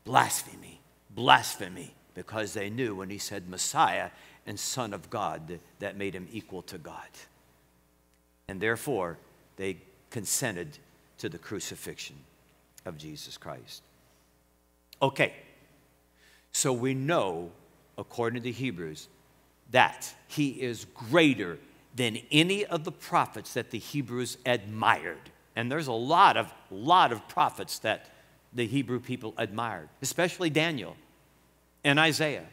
[0.05, 4.11] Blasphemy, blasphemy, because they knew when he said Messiah
[4.47, 7.09] and Son of God, that made him equal to God.
[8.49, 9.17] And therefore,
[9.57, 9.79] they
[10.11, 10.77] consented
[11.17, 12.17] to the crucifixion
[12.85, 13.83] of Jesus Christ.
[15.01, 15.33] Okay,
[16.53, 17.51] so we know
[17.99, 19.09] according to Hebrews,
[19.71, 21.59] that he is greater
[21.95, 25.31] than any of the prophets that the Hebrews admired.
[25.57, 28.11] And there's a lot of lot of prophets that
[28.53, 30.97] the Hebrew people admired, especially Daniel
[31.85, 32.47] and Isaiah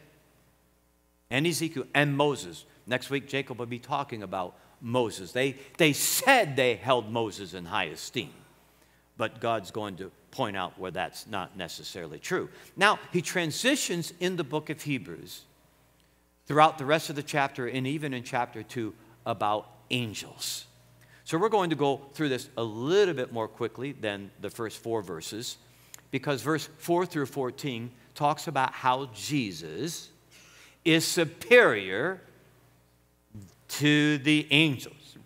[1.30, 2.64] and Ezekiel and Moses.
[2.86, 5.32] Next week, Jacob will be talking about Moses.
[5.32, 8.30] They, they said they held Moses in high esteem,
[9.22, 12.48] but God's going to point out where that's not necessarily true.
[12.76, 15.42] Now, he transitions in the book of Hebrews
[16.46, 18.92] throughout the rest of the chapter and even in chapter 2
[19.24, 20.66] about angels.
[21.22, 24.82] So we're going to go through this a little bit more quickly than the first
[24.82, 25.56] four verses
[26.10, 30.08] because verse 4 through 14 talks about how Jesus
[30.84, 32.20] is superior
[33.68, 35.16] to the angels.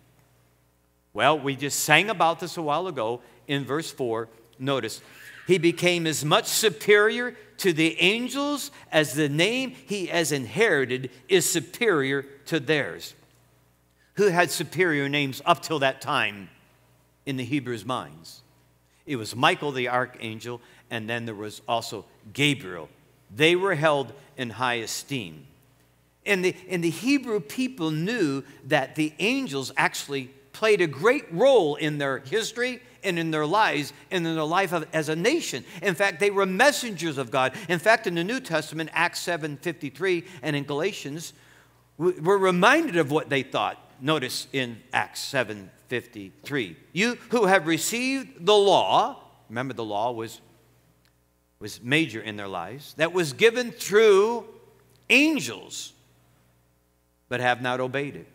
[1.17, 4.27] Well, we just sang about this a while ago in verse 4,
[4.59, 5.01] notice,
[5.47, 11.49] he became as much superior to the angels as the name he has inherited is
[11.49, 13.15] superior to theirs.
[14.15, 16.49] Who had superior names up till that time
[17.25, 18.41] in the Hebrews' minds?
[19.05, 20.59] It was Michael the archangel,
[20.91, 22.89] and then there was also Gabriel.
[23.33, 25.45] They were held in high esteem.
[26.25, 31.75] And the, and the Hebrew people knew that the angels actually played a great role
[31.75, 35.63] in their history and in their lives and in their life of, as a nation.
[35.81, 37.53] In fact, they were messengers of God.
[37.69, 41.33] In fact, in the New Testament, Acts 7:53 and in Galatians,
[41.97, 43.77] we're reminded of what they thought.
[43.99, 50.41] Notice in Acts 7:53, you who have received the law, remember the law was
[51.59, 54.45] was major in their lives, that was given through
[55.09, 55.93] angels
[57.29, 58.27] but have not obeyed it.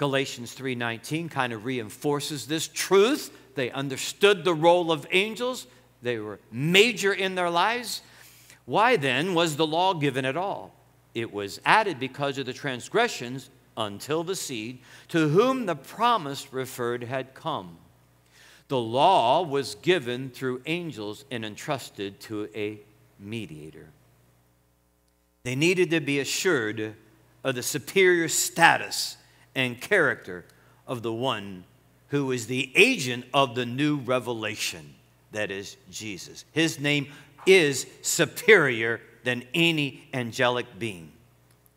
[0.00, 3.30] Galatians 3:19 kind of reinforces this truth.
[3.54, 5.66] They understood the role of angels.
[6.00, 8.00] They were major in their lives.
[8.64, 10.74] Why then was the law given at all?
[11.14, 17.02] It was added because of the transgressions until the seed to whom the promise referred
[17.02, 17.76] had come.
[18.68, 22.80] The law was given through angels and entrusted to a
[23.18, 23.90] mediator.
[25.42, 26.94] They needed to be assured
[27.44, 29.18] of the superior status
[29.54, 30.44] and character
[30.86, 31.64] of the one
[32.08, 34.94] who is the agent of the new revelation,
[35.32, 36.44] that is Jesus.
[36.52, 37.08] His name
[37.46, 41.12] is superior than any angelic being.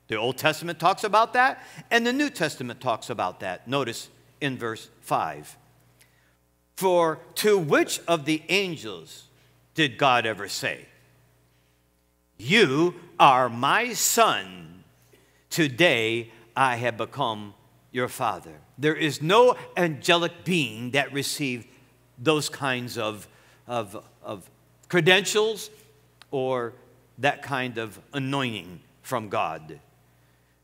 [0.07, 3.67] The Old Testament talks about that, and the New Testament talks about that.
[3.67, 4.09] Notice
[4.41, 5.57] in verse 5.
[6.75, 9.25] For to which of the angels
[9.75, 10.85] did God ever say,
[12.37, 14.83] You are my son,
[15.49, 17.53] today I have become
[17.93, 18.51] your father.
[18.77, 21.67] There is no angelic being that received
[22.17, 23.27] those kinds of,
[23.67, 24.49] of, of
[24.89, 25.69] credentials
[26.31, 26.73] or
[27.19, 29.79] that kind of anointing from God.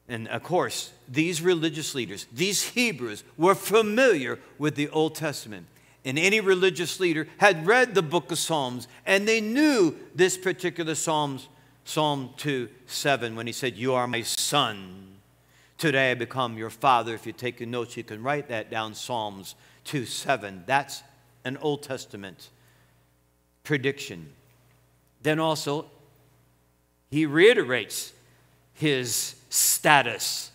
[0.10, 5.68] And of course, these religious leaders, these Hebrews, were familiar with the Old Testament.
[6.04, 10.96] And any religious leader had read the book of Psalms, and they knew this particular
[10.96, 11.48] Psalms,
[11.84, 15.19] Psalm 2 7, when he said, You are my son.
[15.80, 17.16] Today I become your father.
[17.16, 20.64] If you take your notes, you can write that down Psalms 2 7.
[20.66, 21.04] That's
[21.46, 22.50] an Old Testament
[23.64, 24.34] prediction.
[25.24, 25.86] Then also,
[27.10, 28.12] he reiterates
[28.74, 30.52] his status,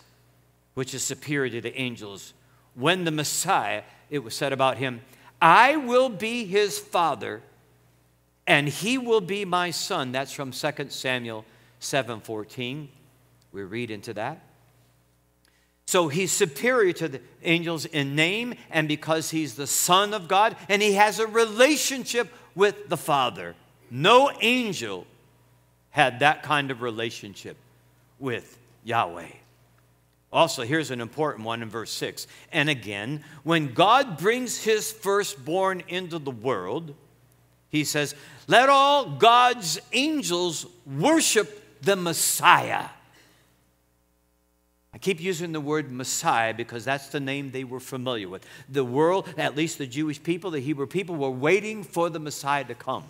[0.75, 2.35] which is superior to the angels.
[2.75, 5.01] When the Messiah, it was said about him,
[5.41, 7.41] I will be his father
[8.47, 10.13] and he will be my son.
[10.13, 11.47] That's from 2 Samuel
[11.81, 12.89] 7:14.
[13.53, 14.43] We read into that.
[15.87, 20.57] So he's superior to the angels in name and because he's the Son of God
[20.69, 23.55] and he has a relationship with the Father.
[23.91, 25.07] No angel
[25.91, 27.57] had that kind of relationship
[28.19, 29.29] with Yahweh.
[30.33, 32.27] Also, here's an important one in verse 6.
[32.51, 36.93] And again, when God brings his firstborn into the world,
[37.69, 38.17] he says,
[38.49, 42.89] Let all God's angels worship the Messiah.
[44.95, 48.47] I keep using the word Messiah because that's the name they were familiar with.
[48.69, 52.63] The world, at least the Jewish people, the Hebrew people, were waiting for the Messiah
[52.65, 53.05] to come.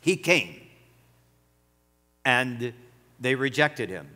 [0.00, 0.60] He came,
[2.24, 2.72] and
[3.18, 4.08] they rejected him.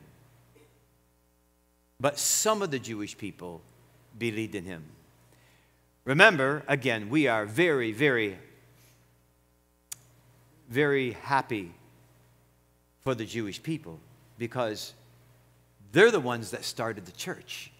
[1.98, 3.62] But some of the Jewish people
[4.16, 4.84] believed in him.
[6.04, 8.38] Remember, again, we are very, very,
[10.68, 11.72] very happy
[13.02, 13.98] for the Jewish people
[14.38, 14.92] because
[15.92, 17.70] they're the ones that started the church.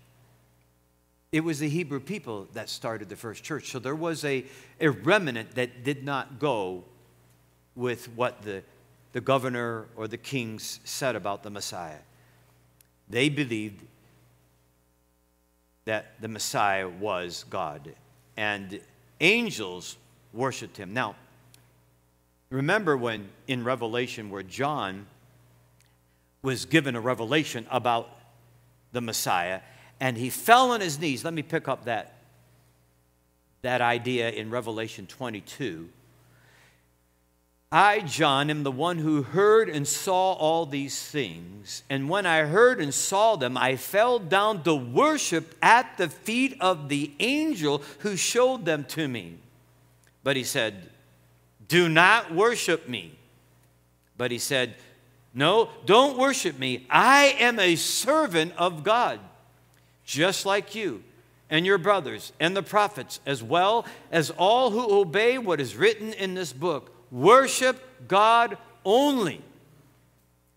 [1.33, 3.71] It was the Hebrew people that started the first church.
[3.71, 4.45] So there was a,
[4.81, 6.85] a remnant that did not go
[7.75, 8.63] with what the,
[9.13, 11.99] the governor or the kings said about the Messiah.
[13.09, 13.83] They believed
[15.85, 17.95] that the Messiah was God,
[18.37, 18.81] and
[19.21, 19.97] angels
[20.33, 20.93] worshiped him.
[20.93, 21.15] Now,
[22.51, 25.07] remember when in Revelation, where John
[26.47, 28.09] was given a revelation about
[28.93, 29.63] the Messiah,
[29.99, 31.25] and he fell on his knees.
[31.25, 32.15] Let me pick up that,
[33.63, 35.89] that idea in Revelation 22.
[37.73, 41.83] I, John, am the one who heard and saw all these things.
[41.91, 46.57] And when I heard and saw them, I fell down to worship at the feet
[46.61, 49.39] of the angel who showed them to me.
[50.23, 50.91] But he said,
[51.67, 53.19] Do not worship me.
[54.17, 54.77] But he said,
[55.37, 56.87] no, don't worship me.
[56.91, 59.21] I am a servant of God,
[60.05, 61.05] just like you.
[61.49, 66.13] and your brothers and the prophets, as well as all who obey what is written
[66.13, 66.93] in this book.
[67.11, 69.41] Worship God only.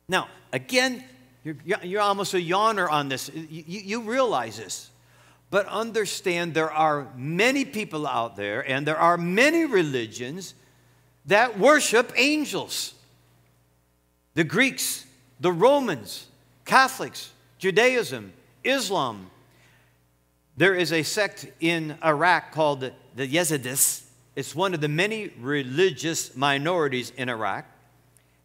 [0.07, 1.03] Now, again,
[1.43, 3.29] you're, you're almost a yawner on this.
[3.33, 4.89] You, you realize this.
[5.51, 10.53] But understand there are many people out there and there are many religions
[11.25, 12.93] that worship angels.
[14.39, 15.05] The Greeks,
[15.41, 16.25] the Romans,
[16.63, 18.31] Catholics, Judaism,
[18.63, 19.31] Islam.
[20.55, 24.05] There is a sect in Iraq called the Yazidis.
[24.37, 27.65] It's one of the many religious minorities in Iraq.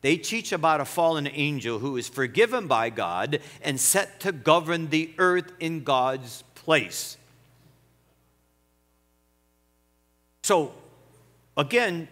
[0.01, 4.89] They teach about a fallen angel who is forgiven by God and set to govern
[4.89, 7.17] the earth in God's place.
[10.43, 10.75] So,
[11.57, 12.09] again,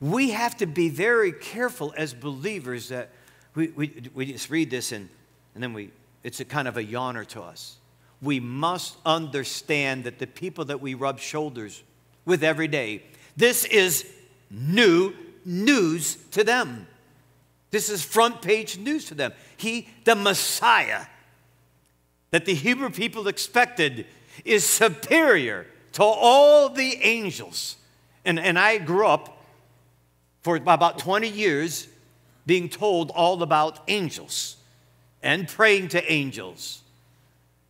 [0.00, 3.10] we have to be very careful as believers that
[3.54, 5.08] we, we, we just read this and,
[5.54, 5.90] and then we,
[6.22, 7.76] it's a kind of a yawner to us.
[8.20, 11.82] We must understand that the people that we rub shoulders
[12.24, 13.02] with every day,
[13.36, 14.06] this is
[14.50, 15.14] new
[15.44, 16.86] news to them.
[17.70, 19.32] This is front page news to them.
[19.56, 21.06] He, the Messiah,
[22.30, 24.06] that the Hebrew people expected,
[24.44, 27.76] is superior to all the angels.
[28.24, 29.33] And, and I grew up
[30.44, 31.88] for about 20 years
[32.46, 34.56] being told all about angels
[35.22, 36.82] and praying to angels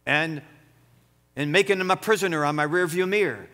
[0.04, 0.42] and,
[1.36, 3.48] and making them a prisoner on my rearview mirror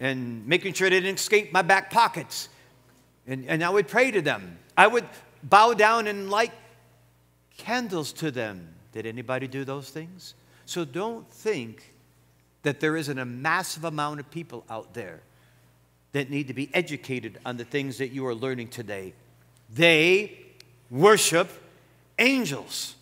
[0.00, 2.48] and making sure they didn't escape my back pockets.
[3.28, 4.58] And, and I would pray to them.
[4.76, 5.06] I would
[5.44, 6.52] bow down and light
[7.56, 8.74] candles to them.
[8.90, 10.34] Did anybody do those things?
[10.66, 11.94] So don't think
[12.62, 15.20] that there isn't a massive amount of people out there
[16.12, 19.14] that need to be educated on the things that you are learning today.
[19.72, 20.38] They
[20.90, 21.48] worship
[22.18, 22.96] angels,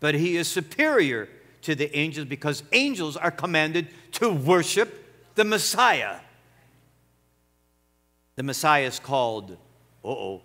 [0.00, 1.28] but he is superior
[1.62, 5.04] to the angels because angels are commanded to worship
[5.34, 6.16] the Messiah.
[8.36, 9.56] The Messiah is called,
[10.04, 10.42] oh,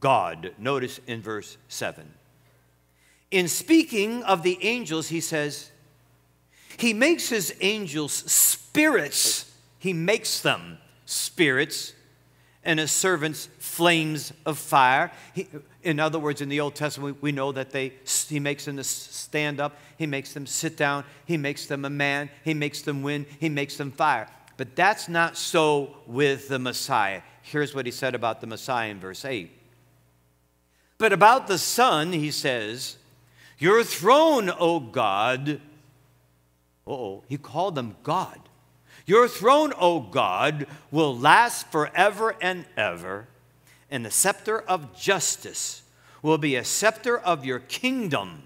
[0.00, 0.54] God.
[0.58, 2.14] Notice in verse 7.
[3.30, 5.70] In speaking of the angels, he says,
[6.76, 9.52] He makes his angels spirits.
[9.78, 10.78] He makes them
[11.10, 11.92] spirits
[12.62, 15.10] and his servants flames of fire.
[15.34, 15.48] He,
[15.82, 17.94] in other words, in the Old Testament, we know that they,
[18.28, 22.30] he makes them stand up, he makes them sit down, he makes them a man,
[22.44, 24.28] he makes them wind, he makes them fire.
[24.56, 27.22] But that's not so with the Messiah.
[27.42, 29.50] Here's what he said about the Messiah in verse 8.
[30.98, 32.98] But about the Son, he says,
[33.58, 35.62] Your throne, O God.
[36.86, 38.38] Oh, he called them God.
[39.06, 43.26] Your throne, O God, will last forever and ever,
[43.90, 45.82] and the scepter of justice
[46.22, 48.42] will be a scepter of your kingdom.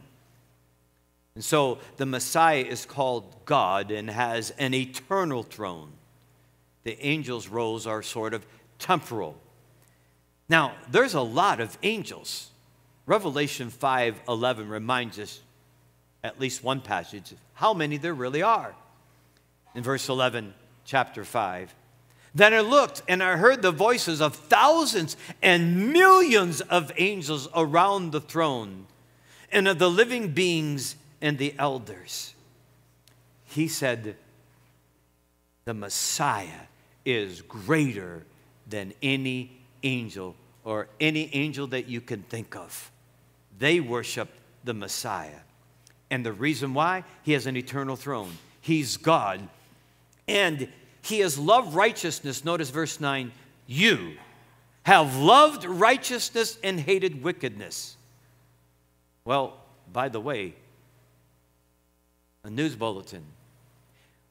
[1.35, 5.93] And so the Messiah is called God and has an eternal throne.
[6.85, 8.47] The angels' roles are sort of
[8.79, 9.37] temporal.
[10.49, 12.51] Now, there's a lot of angels.
[13.07, 15.41] Revelation 5:11 reminds us
[16.23, 18.75] at least one passage of how many there really are.
[19.75, 20.55] In verse 11,
[20.85, 21.75] chapter 5.
[22.35, 28.11] Then I looked and I heard the voices of thousands and millions of angels around
[28.11, 28.87] the throne
[29.53, 32.35] and of the living beings and the elders.
[33.45, 34.16] He said,
[35.64, 36.66] The Messiah
[37.05, 38.25] is greater
[38.68, 39.53] than any
[39.85, 42.91] angel or any angel that you can think of.
[43.59, 44.29] They worship
[44.64, 45.41] the Messiah.
[46.11, 47.05] And the reason why?
[47.22, 48.33] He has an eternal throne.
[48.61, 49.49] He's God.
[50.27, 50.68] And
[51.03, 52.45] he has loved righteousness.
[52.45, 53.33] Notice verse 9
[53.66, 54.12] you
[54.85, 57.97] have loved righteousness and hated wickedness.
[59.25, 59.59] Well,
[59.91, 60.55] by the way,
[62.43, 63.25] a news bulletin.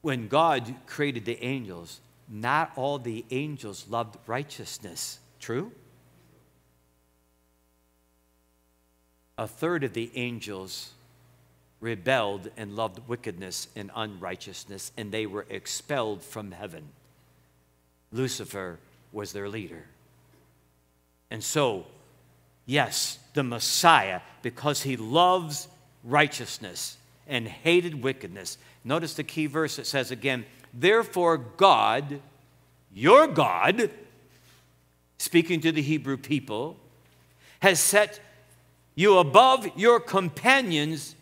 [0.02, 5.18] When God created the angels, not all the angels loved righteousness.
[5.40, 5.72] True?
[9.36, 10.92] A third of the angels
[11.84, 16.82] rebelled and loved wickedness and unrighteousness, and they were expelled from heaven.
[18.10, 18.78] Lucifer
[19.12, 19.84] was their leader.
[21.30, 21.84] And so,
[22.64, 25.68] yes, the Messiah, because he loves
[26.02, 28.56] righteousness and hated wickedness.
[28.82, 32.18] Notice the key verse it says again, Therefore, God,
[32.94, 33.90] your God,
[35.18, 36.78] speaking to the Hebrew people,
[37.60, 38.20] has set
[38.94, 41.14] you above your companions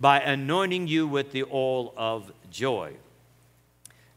[0.00, 2.94] by anointing you with the oil of joy.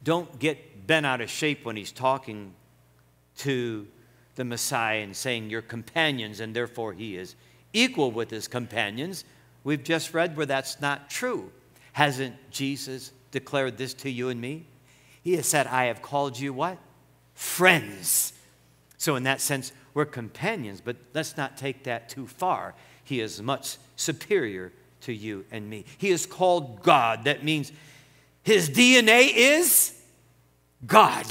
[0.03, 2.53] Don't get bent out of shape when he's talking
[3.37, 3.87] to
[4.35, 7.35] the Messiah and saying, Your companions, and therefore he is
[7.73, 9.23] equal with his companions.
[9.63, 11.51] We've just read where that's not true.
[11.93, 14.65] Hasn't Jesus declared this to you and me?
[15.23, 16.77] He has said, I have called you what?
[17.35, 18.33] Friends.
[18.97, 22.75] So, in that sense, we're companions, but let's not take that too far.
[23.03, 24.71] He is much superior
[25.01, 25.85] to you and me.
[25.97, 27.25] He is called God.
[27.25, 27.71] That means
[28.43, 29.93] his DNA is
[30.85, 31.25] God,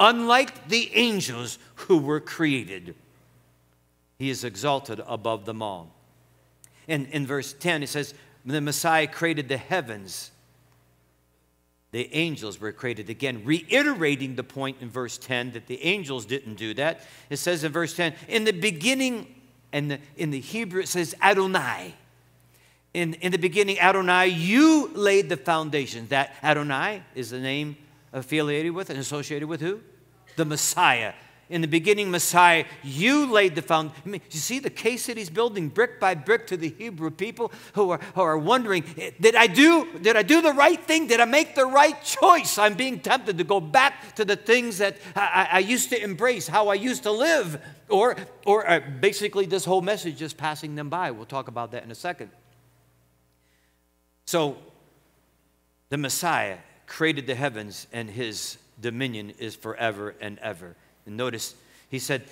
[0.00, 2.94] unlike the angels who were created.
[4.18, 5.90] He is exalted above them all.
[6.88, 8.14] In, in verse 10, it says,
[8.44, 10.32] The Messiah created the heavens.
[11.90, 16.56] The angels were created again, reiterating the point in verse 10 that the angels didn't
[16.56, 17.00] do that.
[17.30, 19.34] It says in verse 10, in the beginning,
[19.72, 21.94] and in the Hebrew it says Adonai.
[22.98, 26.08] In, in the beginning, Adonai, you laid the foundation.
[26.08, 27.76] That Adonai is the name
[28.12, 29.80] affiliated with and associated with who?
[30.34, 31.12] The Messiah
[31.50, 34.02] in the beginning, Messiah, you laid the foundation.
[34.04, 37.10] I mean, you see the case that he's building brick by brick to the Hebrew
[37.10, 38.84] people who are, who are wondering,
[39.18, 41.06] did I, do, did I do the right thing?
[41.06, 42.58] Did I make the right choice?
[42.58, 46.46] I'm being tempted to go back to the things that I, I used to embrace,
[46.46, 47.60] how I used to live.
[47.88, 51.10] Or, or uh, basically, this whole message is passing them by.
[51.12, 52.30] We'll talk about that in a second.
[54.28, 54.58] So,
[55.88, 60.76] the Messiah created the heavens, and his dominion is forever and ever.
[61.06, 61.54] And notice,
[61.88, 62.24] he said,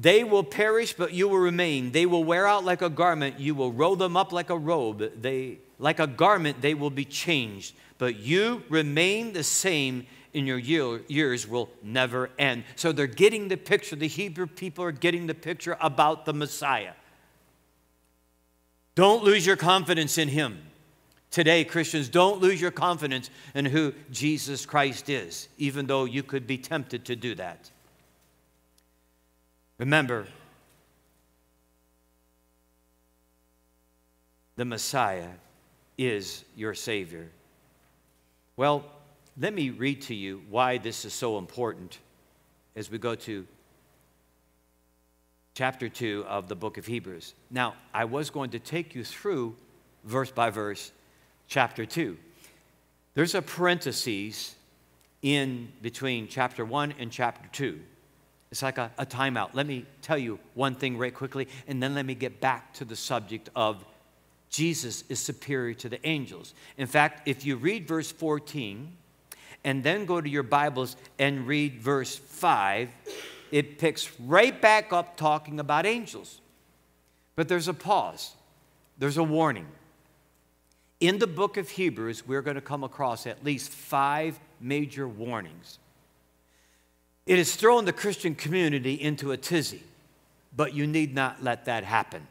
[0.00, 1.92] They will perish, but you will remain.
[1.92, 3.38] They will wear out like a garment.
[3.38, 5.22] You will roll them up like a robe.
[5.22, 7.76] They, like a garment, they will be changed.
[7.98, 12.64] But you remain the same in your year, years will never end.
[12.74, 13.94] So they're getting the picture.
[13.94, 16.94] The Hebrew people are getting the picture about the Messiah.
[18.96, 20.58] Don't lose your confidence in him.
[21.34, 26.46] Today, Christians, don't lose your confidence in who Jesus Christ is, even though you could
[26.46, 27.72] be tempted to do that.
[29.78, 30.28] Remember,
[34.54, 35.26] the Messiah
[35.98, 37.28] is your Savior.
[38.56, 38.84] Well,
[39.36, 41.98] let me read to you why this is so important
[42.76, 43.44] as we go to
[45.54, 47.34] chapter 2 of the book of Hebrews.
[47.50, 49.56] Now, I was going to take you through
[50.04, 50.92] verse by verse
[51.48, 52.16] chapter 2.
[53.14, 54.54] There's a parenthesis
[55.22, 57.80] in between chapter 1 and chapter 2.
[58.50, 59.50] It's like a, a timeout.
[59.54, 62.84] Let me tell you one thing right quickly, and then let me get back to
[62.84, 63.84] the subject of
[64.50, 66.54] Jesus is superior to the angels.
[66.76, 68.92] In fact, if you read verse 14
[69.64, 72.90] and then go to your Bibles and read verse 5,
[73.50, 76.40] it picks right back up talking about angels.
[77.34, 78.34] But there's a pause,
[78.98, 79.66] there's a warning.
[81.00, 85.78] In the book of Hebrews, we're going to come across at least five major warnings.
[87.26, 89.82] It has thrown the Christian community into a tizzy,
[90.54, 92.26] but you need not let that happen.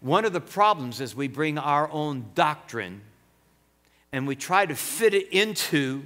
[0.00, 3.00] One of the problems is we bring our own doctrine
[4.12, 6.02] and we try to fit it into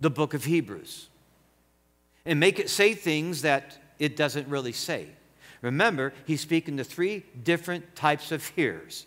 [0.00, 1.08] the book of Hebrews
[2.24, 5.06] and make it say things that it doesn't really say.
[5.62, 9.06] Remember, he's speaking to three different types of hearers.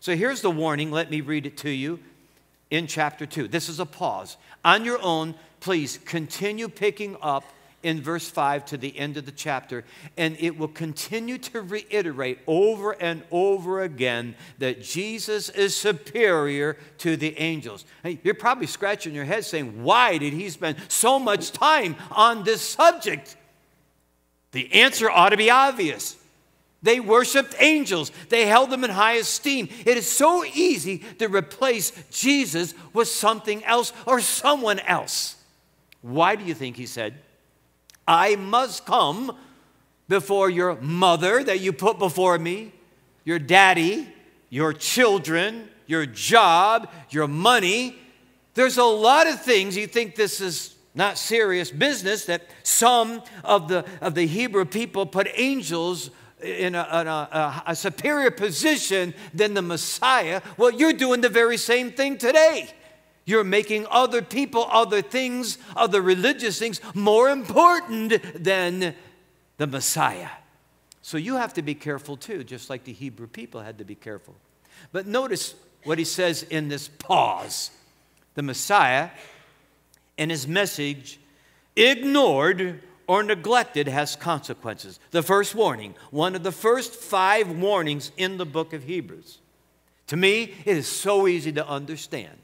[0.00, 0.90] So here's the warning.
[0.90, 2.00] Let me read it to you
[2.70, 3.48] in chapter 2.
[3.48, 4.38] This is a pause.
[4.64, 7.44] On your own, please continue picking up
[7.82, 9.84] in verse 5 to the end of the chapter,
[10.16, 17.16] and it will continue to reiterate over and over again that Jesus is superior to
[17.16, 17.84] the angels.
[18.22, 22.60] You're probably scratching your head saying, Why did he spend so much time on this
[22.60, 23.36] subject?
[24.52, 26.16] The answer ought to be obvious.
[26.82, 28.10] They worshiped angels.
[28.30, 29.68] They held them in high esteem.
[29.84, 35.36] It is so easy to replace Jesus with something else or someone else.
[36.00, 37.14] Why do you think he said,
[38.08, 39.36] I must come
[40.08, 42.72] before your mother that you put before me,
[43.24, 44.08] your daddy,
[44.48, 47.98] your children, your job, your money?
[48.54, 53.68] There's a lot of things you think this is not serious business that some of
[53.68, 56.10] the, of the Hebrew people put angels
[56.42, 60.42] in, a, in a, a, superior position than the Messiah.
[60.56, 62.70] Well, you're doing the very same thing today.
[63.24, 68.94] You're making other people, other things, other religious things more important than
[69.58, 70.30] the Messiah.
[71.02, 73.94] So you have to be careful too, just like the Hebrew people had to be
[73.94, 74.34] careful.
[74.92, 77.70] But notice what he says in this pause
[78.34, 79.10] the Messiah
[80.16, 81.18] and his message
[81.76, 85.00] ignored or neglected has consequences.
[85.10, 89.38] The first warning, one of the first five warnings in the book of Hebrews.
[90.06, 92.38] To me, it is so easy to understand.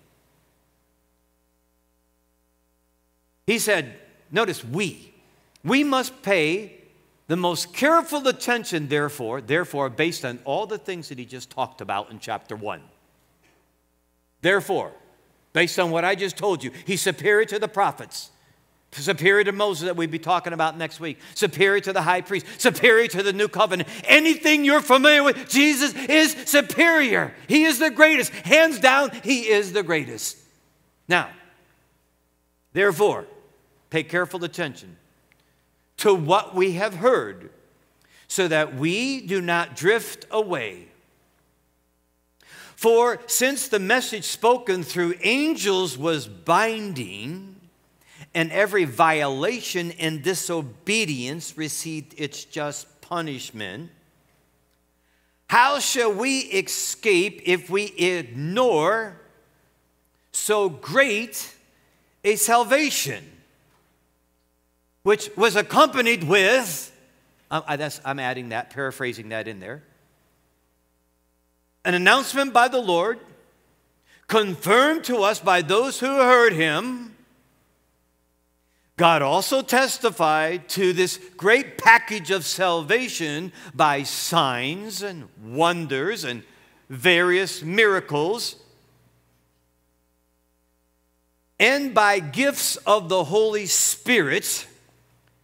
[3.47, 3.95] He said,
[4.33, 5.15] notice we.
[5.63, 6.81] We must pay
[7.29, 11.81] the most careful attention, therefore, therefore, based on all the things that he just talked
[11.81, 12.83] about in chapter 1.
[14.43, 14.91] Therefore,
[15.53, 18.33] based on what I just told you, he's superior to the prophets,
[19.03, 22.47] superior to Moses that we'd be talking about next week, superior to the high priest,
[22.59, 23.89] superior to the new covenant.
[24.05, 27.35] Anything you're familiar with, Jesus is superior.
[27.49, 28.33] He is the greatest.
[28.33, 30.39] Hands down, he is the greatest.
[31.09, 31.29] Now,
[32.73, 33.27] therefore,
[33.91, 34.97] pay careful attention
[35.99, 37.51] to what we have heard
[38.29, 40.89] so that we do not drift away.
[42.75, 47.56] For since the message spoken through angels was binding,
[48.35, 53.91] and every violation and disobedience received its just punishment,
[55.49, 59.21] how shall we escape if we ignore
[60.33, 61.55] so great
[62.25, 63.25] a salvation,
[65.03, 66.93] which was accompanied with
[67.51, 69.83] uh, uh, I'm adding that, paraphrasing that in there.
[71.85, 73.21] An announcement by the Lord,
[74.27, 77.16] confirmed to us by those who heard him.
[78.97, 86.43] God also testified to this great package of salvation by signs and wonders and
[86.89, 88.57] various miracles,
[91.61, 94.67] and by gifts of the Holy Spirit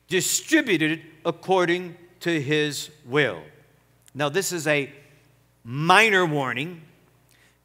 [0.09, 3.43] distributed according to his will.
[4.15, 4.91] Now, this is a
[5.63, 6.83] minor warning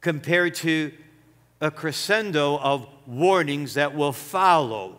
[0.02, 0.92] compared to
[1.62, 4.97] a crescendo of warnings that will follow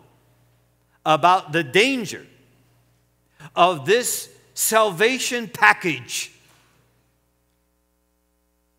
[1.04, 2.26] about the danger
[3.56, 6.32] of this salvation package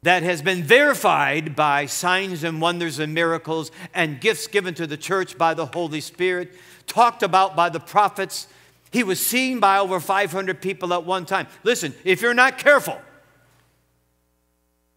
[0.04, 4.98] that has been verified by signs and wonders and miracles and gifts given to the
[4.98, 6.52] church by the Holy Spirit,
[6.88, 8.48] talked about by the prophets
[8.92, 11.48] he was seen by over 500 people at one time.
[11.64, 13.00] Listen, if you're not careful,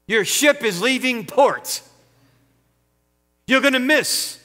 [0.07, 1.83] your ship is leaving port.
[3.47, 4.41] You're going to miss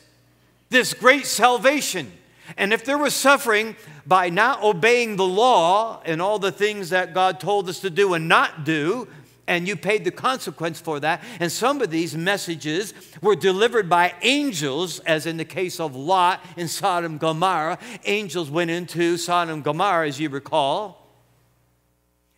[0.69, 2.11] this great salvation.
[2.57, 3.75] And if there was suffering
[4.05, 8.13] by not obeying the law and all the things that God told us to do
[8.13, 9.07] and not do,
[9.49, 11.23] and you paid the consequence for that.
[11.39, 16.45] And some of these messages were delivered by angels, as in the case of Lot
[16.55, 17.79] in Sodom and Gomorrah.
[18.05, 21.07] Angels went into Sodom and Gomorrah, as you recall,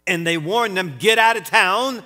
[0.07, 2.01] and they warned them, get out of town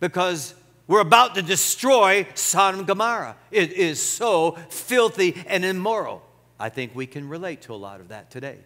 [0.00, 0.54] because
[0.86, 3.36] we're about to destroy Sodom and Gomorrah.
[3.50, 6.22] It is so filthy and immoral.
[6.58, 8.58] I think we can relate to a lot of that today.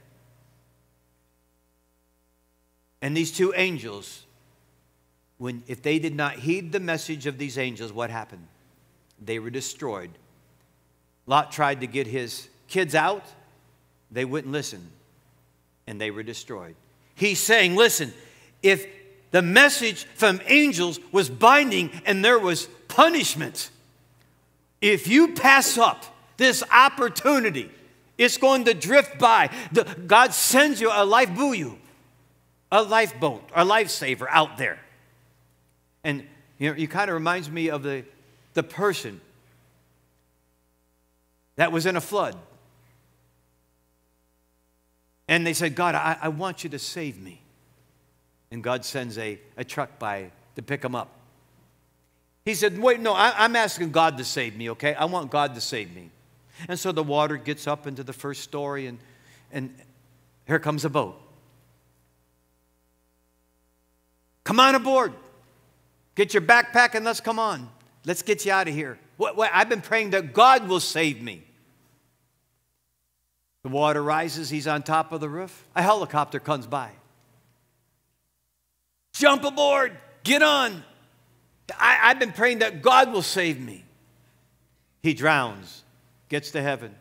[3.01, 4.25] And these two angels
[5.43, 8.47] when, if they did not heed the message of these angels, what happened?
[9.21, 10.13] They were destroyed.
[11.27, 13.25] Lot tried to get his kids out,
[14.13, 14.87] they wouldn't listen,
[15.89, 16.77] and they were destroyed.
[17.17, 18.15] He's saying, listen,
[18.63, 18.87] if
[19.33, 23.71] the message from angels was binding and there was punishment,
[24.81, 26.05] if you pass up
[26.37, 27.69] this opportunity,
[28.23, 29.51] it's going to drift by.
[29.73, 31.79] The, God sends you a life buoy,
[32.71, 34.79] a lifeboat, a lifesaver out there.
[36.05, 36.27] And
[36.59, 38.05] you know, it kind of reminds me of the,
[38.55, 39.21] the person
[41.57, 42.37] that was in a flood.
[45.29, 47.41] And they said, God, I, I want you to save me.
[48.51, 51.09] And God sends a, a truck by to pick him up.
[52.45, 54.95] He said, Wait, no, I, I'm asking God to save me, okay?
[54.95, 56.11] I want God to save me.
[56.69, 58.99] And so the water gets up into the first story, and,
[59.51, 59.75] and
[60.47, 61.21] here comes a boat.
[64.45, 65.13] Come on aboard.
[66.15, 67.69] Get your backpack and let's come on.
[68.05, 68.99] Let's get you out of here.
[69.39, 71.45] I've been praying that God will save me.
[73.63, 75.65] The water rises, he's on top of the roof.
[75.77, 76.91] A helicopter comes by.
[79.15, 80.83] Jump aboard, get on.
[81.79, 83.85] I, I've been praying that God will save me.
[85.03, 85.82] He drowns,
[86.33, 86.95] gets to heaven.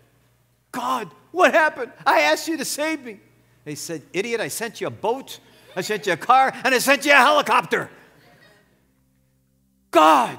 [0.73, 1.93] God, what happened?
[2.05, 3.21] I asked you to save me.
[3.63, 5.39] They said, Idiot, I sent you a boat,
[5.73, 7.89] I sent you a car, and I sent you a helicopter.
[9.89, 10.37] God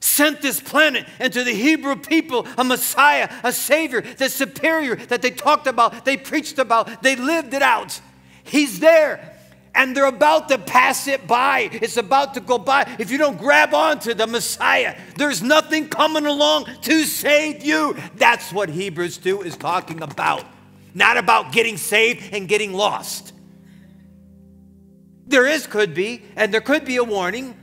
[0.00, 5.22] sent this planet and to the Hebrew people a Messiah, a Savior the superior, that
[5.22, 7.98] they talked about, they preached about, they lived it out.
[8.42, 9.33] He's there.
[9.74, 11.68] And they're about to pass it by.
[11.72, 12.94] It's about to go by.
[12.98, 17.96] If you don't grab onto the Messiah, there's nothing coming along to save you.
[18.14, 20.44] That's what Hebrews 2 is talking about.
[20.94, 23.32] Not about getting saved and getting lost.
[25.26, 27.56] There is, could be, and there could be a warning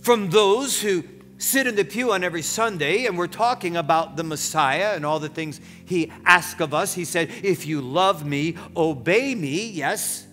[0.00, 1.04] from those who
[1.38, 5.18] sit in the pew on every Sunday and we're talking about the Messiah and all
[5.18, 6.94] the things he asked of us.
[6.94, 10.25] He said, If you love me, obey me, yes.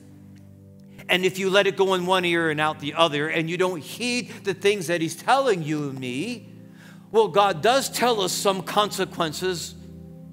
[1.09, 3.57] And if you let it go in one ear and out the other, and you
[3.57, 6.49] don't heed the things that he's telling you and me,
[7.11, 9.75] Well, God does tell us some consequences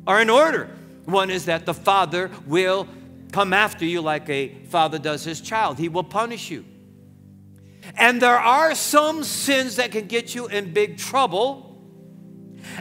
[0.07, 0.71] are in order.
[1.05, 2.87] One is that the father will
[3.33, 6.65] come after you like a father does his child, he will punish you.
[7.97, 11.67] And there are some sins that can get you in big trouble.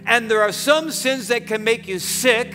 [0.05, 2.53] And there are some sins that can make you sick.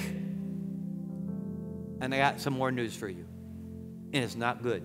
[2.01, 3.25] And I got some more news for you.
[4.13, 4.83] And it's not good.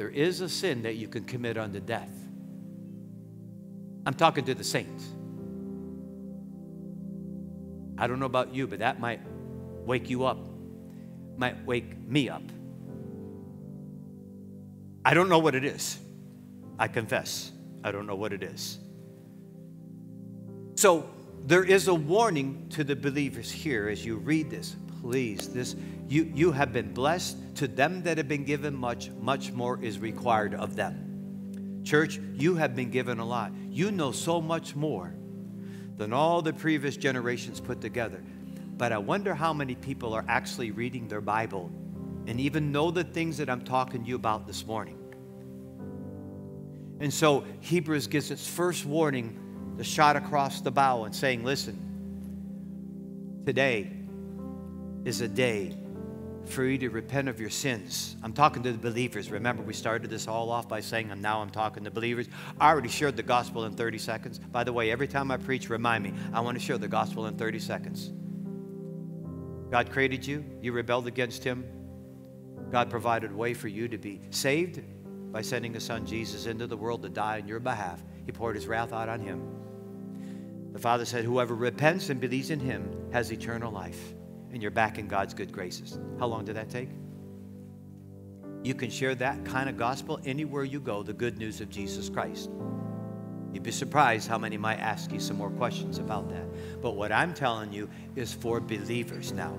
[0.00, 2.08] There is a sin that you can commit unto death.
[4.06, 5.06] I'm talking to the saints.
[7.98, 9.20] I don't know about you, but that might
[9.84, 10.38] wake you up,
[11.36, 12.40] might wake me up.
[15.04, 15.98] I don't know what it is.
[16.78, 17.52] I confess.
[17.84, 18.78] I don't know what it is.
[20.76, 21.10] So
[21.44, 24.76] there is a warning to the believers here as you read this.
[25.00, 25.76] Please, this
[26.08, 27.36] you, you have been blessed.
[27.56, 31.82] To them that have been given much, much more is required of them.
[31.84, 33.52] Church, you have been given a lot.
[33.70, 35.14] You know so much more
[35.96, 38.22] than all the previous generations put together.
[38.76, 41.70] But I wonder how many people are actually reading their Bible
[42.26, 44.96] and even know the things that I'm talking to you about this morning.
[47.00, 53.42] And so Hebrews gives its first warning, the shot across the bow, and saying, Listen,
[53.46, 53.99] today
[55.04, 55.74] is a day
[56.46, 58.16] for you to repent of your sins.
[58.22, 59.30] I'm talking to the believers.
[59.30, 62.28] Remember, we started this all off by saying, and now I'm talking to believers.
[62.60, 64.38] I already shared the gospel in 30 seconds.
[64.38, 67.26] By the way, every time I preach, remind me, I want to share the gospel
[67.26, 68.10] in 30 seconds.
[69.70, 71.64] God created you, you rebelled against Him.
[72.70, 74.82] God provided a way for you to be saved
[75.32, 78.02] by sending His Son Jesus into the world to die on your behalf.
[78.26, 79.42] He poured His wrath out on Him.
[80.72, 84.14] The Father said, Whoever repents and believes in Him has eternal life
[84.52, 85.98] and you're back in God's good graces.
[86.18, 86.88] How long did that take?
[88.62, 92.08] You can share that kind of gospel anywhere you go, the good news of Jesus
[92.08, 92.50] Christ.
[93.52, 96.80] You'd be surprised how many might ask you some more questions about that.
[96.80, 99.56] But what I'm telling you is for believers now.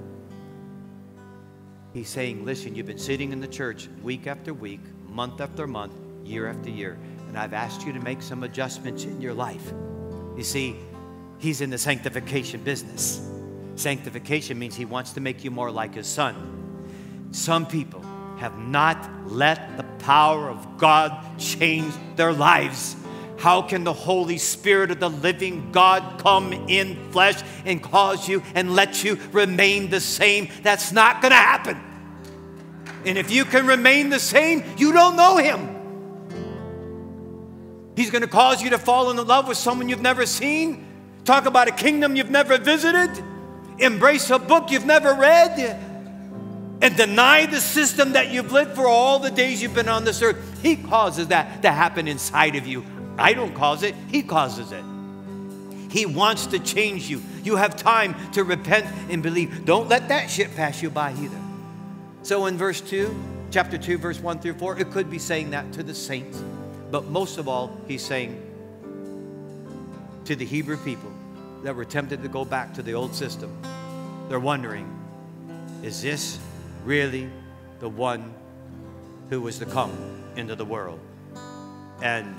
[1.93, 4.79] He's saying, listen, you've been sitting in the church week after week,
[5.09, 9.19] month after month, year after year, and I've asked you to make some adjustments in
[9.19, 9.73] your life.
[10.37, 10.75] You see,
[11.39, 13.27] he's in the sanctification business.
[13.75, 17.27] Sanctification means he wants to make you more like his son.
[17.31, 18.01] Some people
[18.37, 22.95] have not let the power of God change their lives.
[23.37, 28.43] How can the Holy Spirit of the living God come in flesh and cause you
[28.53, 30.49] and let you remain the same?
[30.63, 31.79] That's not going to happen.
[33.05, 35.77] And if you can remain the same, you don't know Him.
[37.95, 40.85] He's going to cause you to fall in love with someone you've never seen,
[41.25, 43.23] talk about a kingdom you've never visited
[43.81, 45.77] embrace a book you've never read
[46.81, 50.21] and deny the system that you've lived for all the days you've been on this
[50.21, 50.37] earth.
[50.61, 52.85] He causes that to happen inside of you.
[53.17, 54.83] I don't cause it, He causes it.
[55.91, 57.21] He wants to change you.
[57.43, 59.65] You have time to repent and believe.
[59.65, 61.39] Don't let that shit pass you by either.
[62.23, 63.13] So in verse 2,
[63.51, 66.41] chapter 2, verse 1 through 4, it could be saying that to the saints.
[66.91, 68.41] But most of all, he's saying
[70.25, 71.10] to the Hebrew people
[71.63, 73.55] that were tempted to go back to the old system.
[74.29, 74.87] They're wondering,
[75.83, 76.39] is this
[76.83, 77.29] really
[77.79, 78.33] the one
[79.29, 79.91] who was to come
[80.35, 80.99] into the world?
[82.01, 82.33] And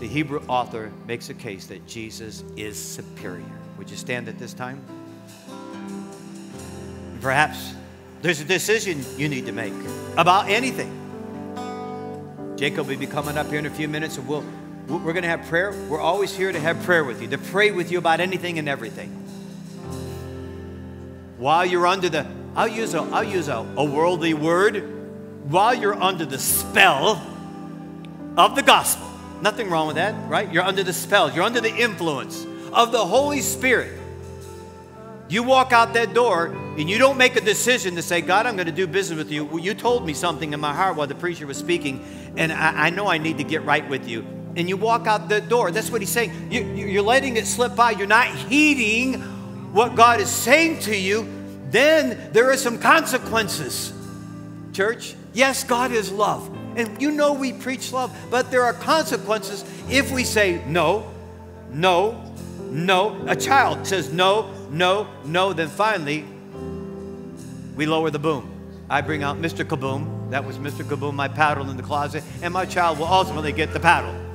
[0.00, 3.44] the Hebrew author makes a case that Jesus is superior.
[3.76, 4.80] Would you stand at this time?
[7.20, 7.74] Perhaps
[8.22, 9.72] there's a decision you need to make
[10.16, 10.94] about anything.
[12.56, 14.44] Jacob will be coming up here in a few minutes and we'll
[14.88, 15.72] we're going to have prayer.
[15.88, 18.68] We're always here to have prayer with you, to pray with you about anything and
[18.68, 19.10] everything.
[21.36, 22.26] While you're under the,
[22.56, 27.22] I'll use a, I'll use a, a worldly word, while you're under the spell
[28.36, 29.06] of the gospel.
[29.42, 30.50] Nothing wrong with that, right?
[30.50, 33.92] You're under the spell, you're under the influence of the Holy Spirit.
[35.28, 38.56] You walk out that door and you don't make a decision to say, God, I'm
[38.56, 39.60] going to do business with you.
[39.60, 42.90] You told me something in my heart while the preacher was speaking, and I, I
[42.90, 45.70] know I need to get right with you and you walk out the door.
[45.70, 46.32] That's what he's saying.
[46.50, 47.92] You, you're letting it slip by.
[47.92, 49.14] You're not heeding
[49.72, 51.28] what God is saying to you.
[51.70, 53.92] Then there are some consequences.
[54.72, 56.50] Church, yes, God is love.
[56.76, 61.08] And you know we preach love, but there are consequences if we say no,
[61.70, 62.20] no,
[62.68, 63.24] no.
[63.28, 66.24] A child says no, no, no, then finally
[67.76, 68.50] we lower the boom.
[68.90, 69.64] I bring out Mr.
[69.64, 70.30] Kaboom.
[70.30, 70.84] That was Mr.
[70.84, 74.27] Kaboom, my paddle in the closet, and my child will ultimately get the paddle.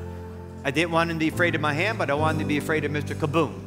[0.66, 2.48] I didn't want him to be afraid of my hand, but I wanted him to
[2.48, 3.16] be afraid of Mr.
[3.16, 3.60] Kaboom.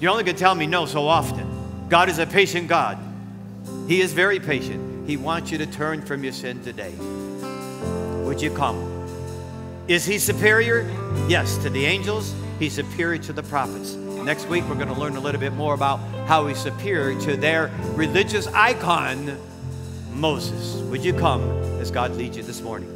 [0.00, 1.88] You're only to tell me no so often.
[1.88, 2.98] God is a patient God.
[3.86, 5.08] He is very patient.
[5.08, 6.92] He wants you to turn from your sin today.
[8.24, 8.76] Would you come?
[9.86, 10.90] Is he superior?
[11.28, 13.94] Yes, to the angels, he's superior to the prophets.
[13.94, 17.36] Next week, we're going to learn a little bit more about how he's superior to
[17.36, 19.38] their religious icon,
[20.12, 20.82] Moses.
[20.90, 21.42] Would you come
[21.80, 22.95] as God leads you this morning?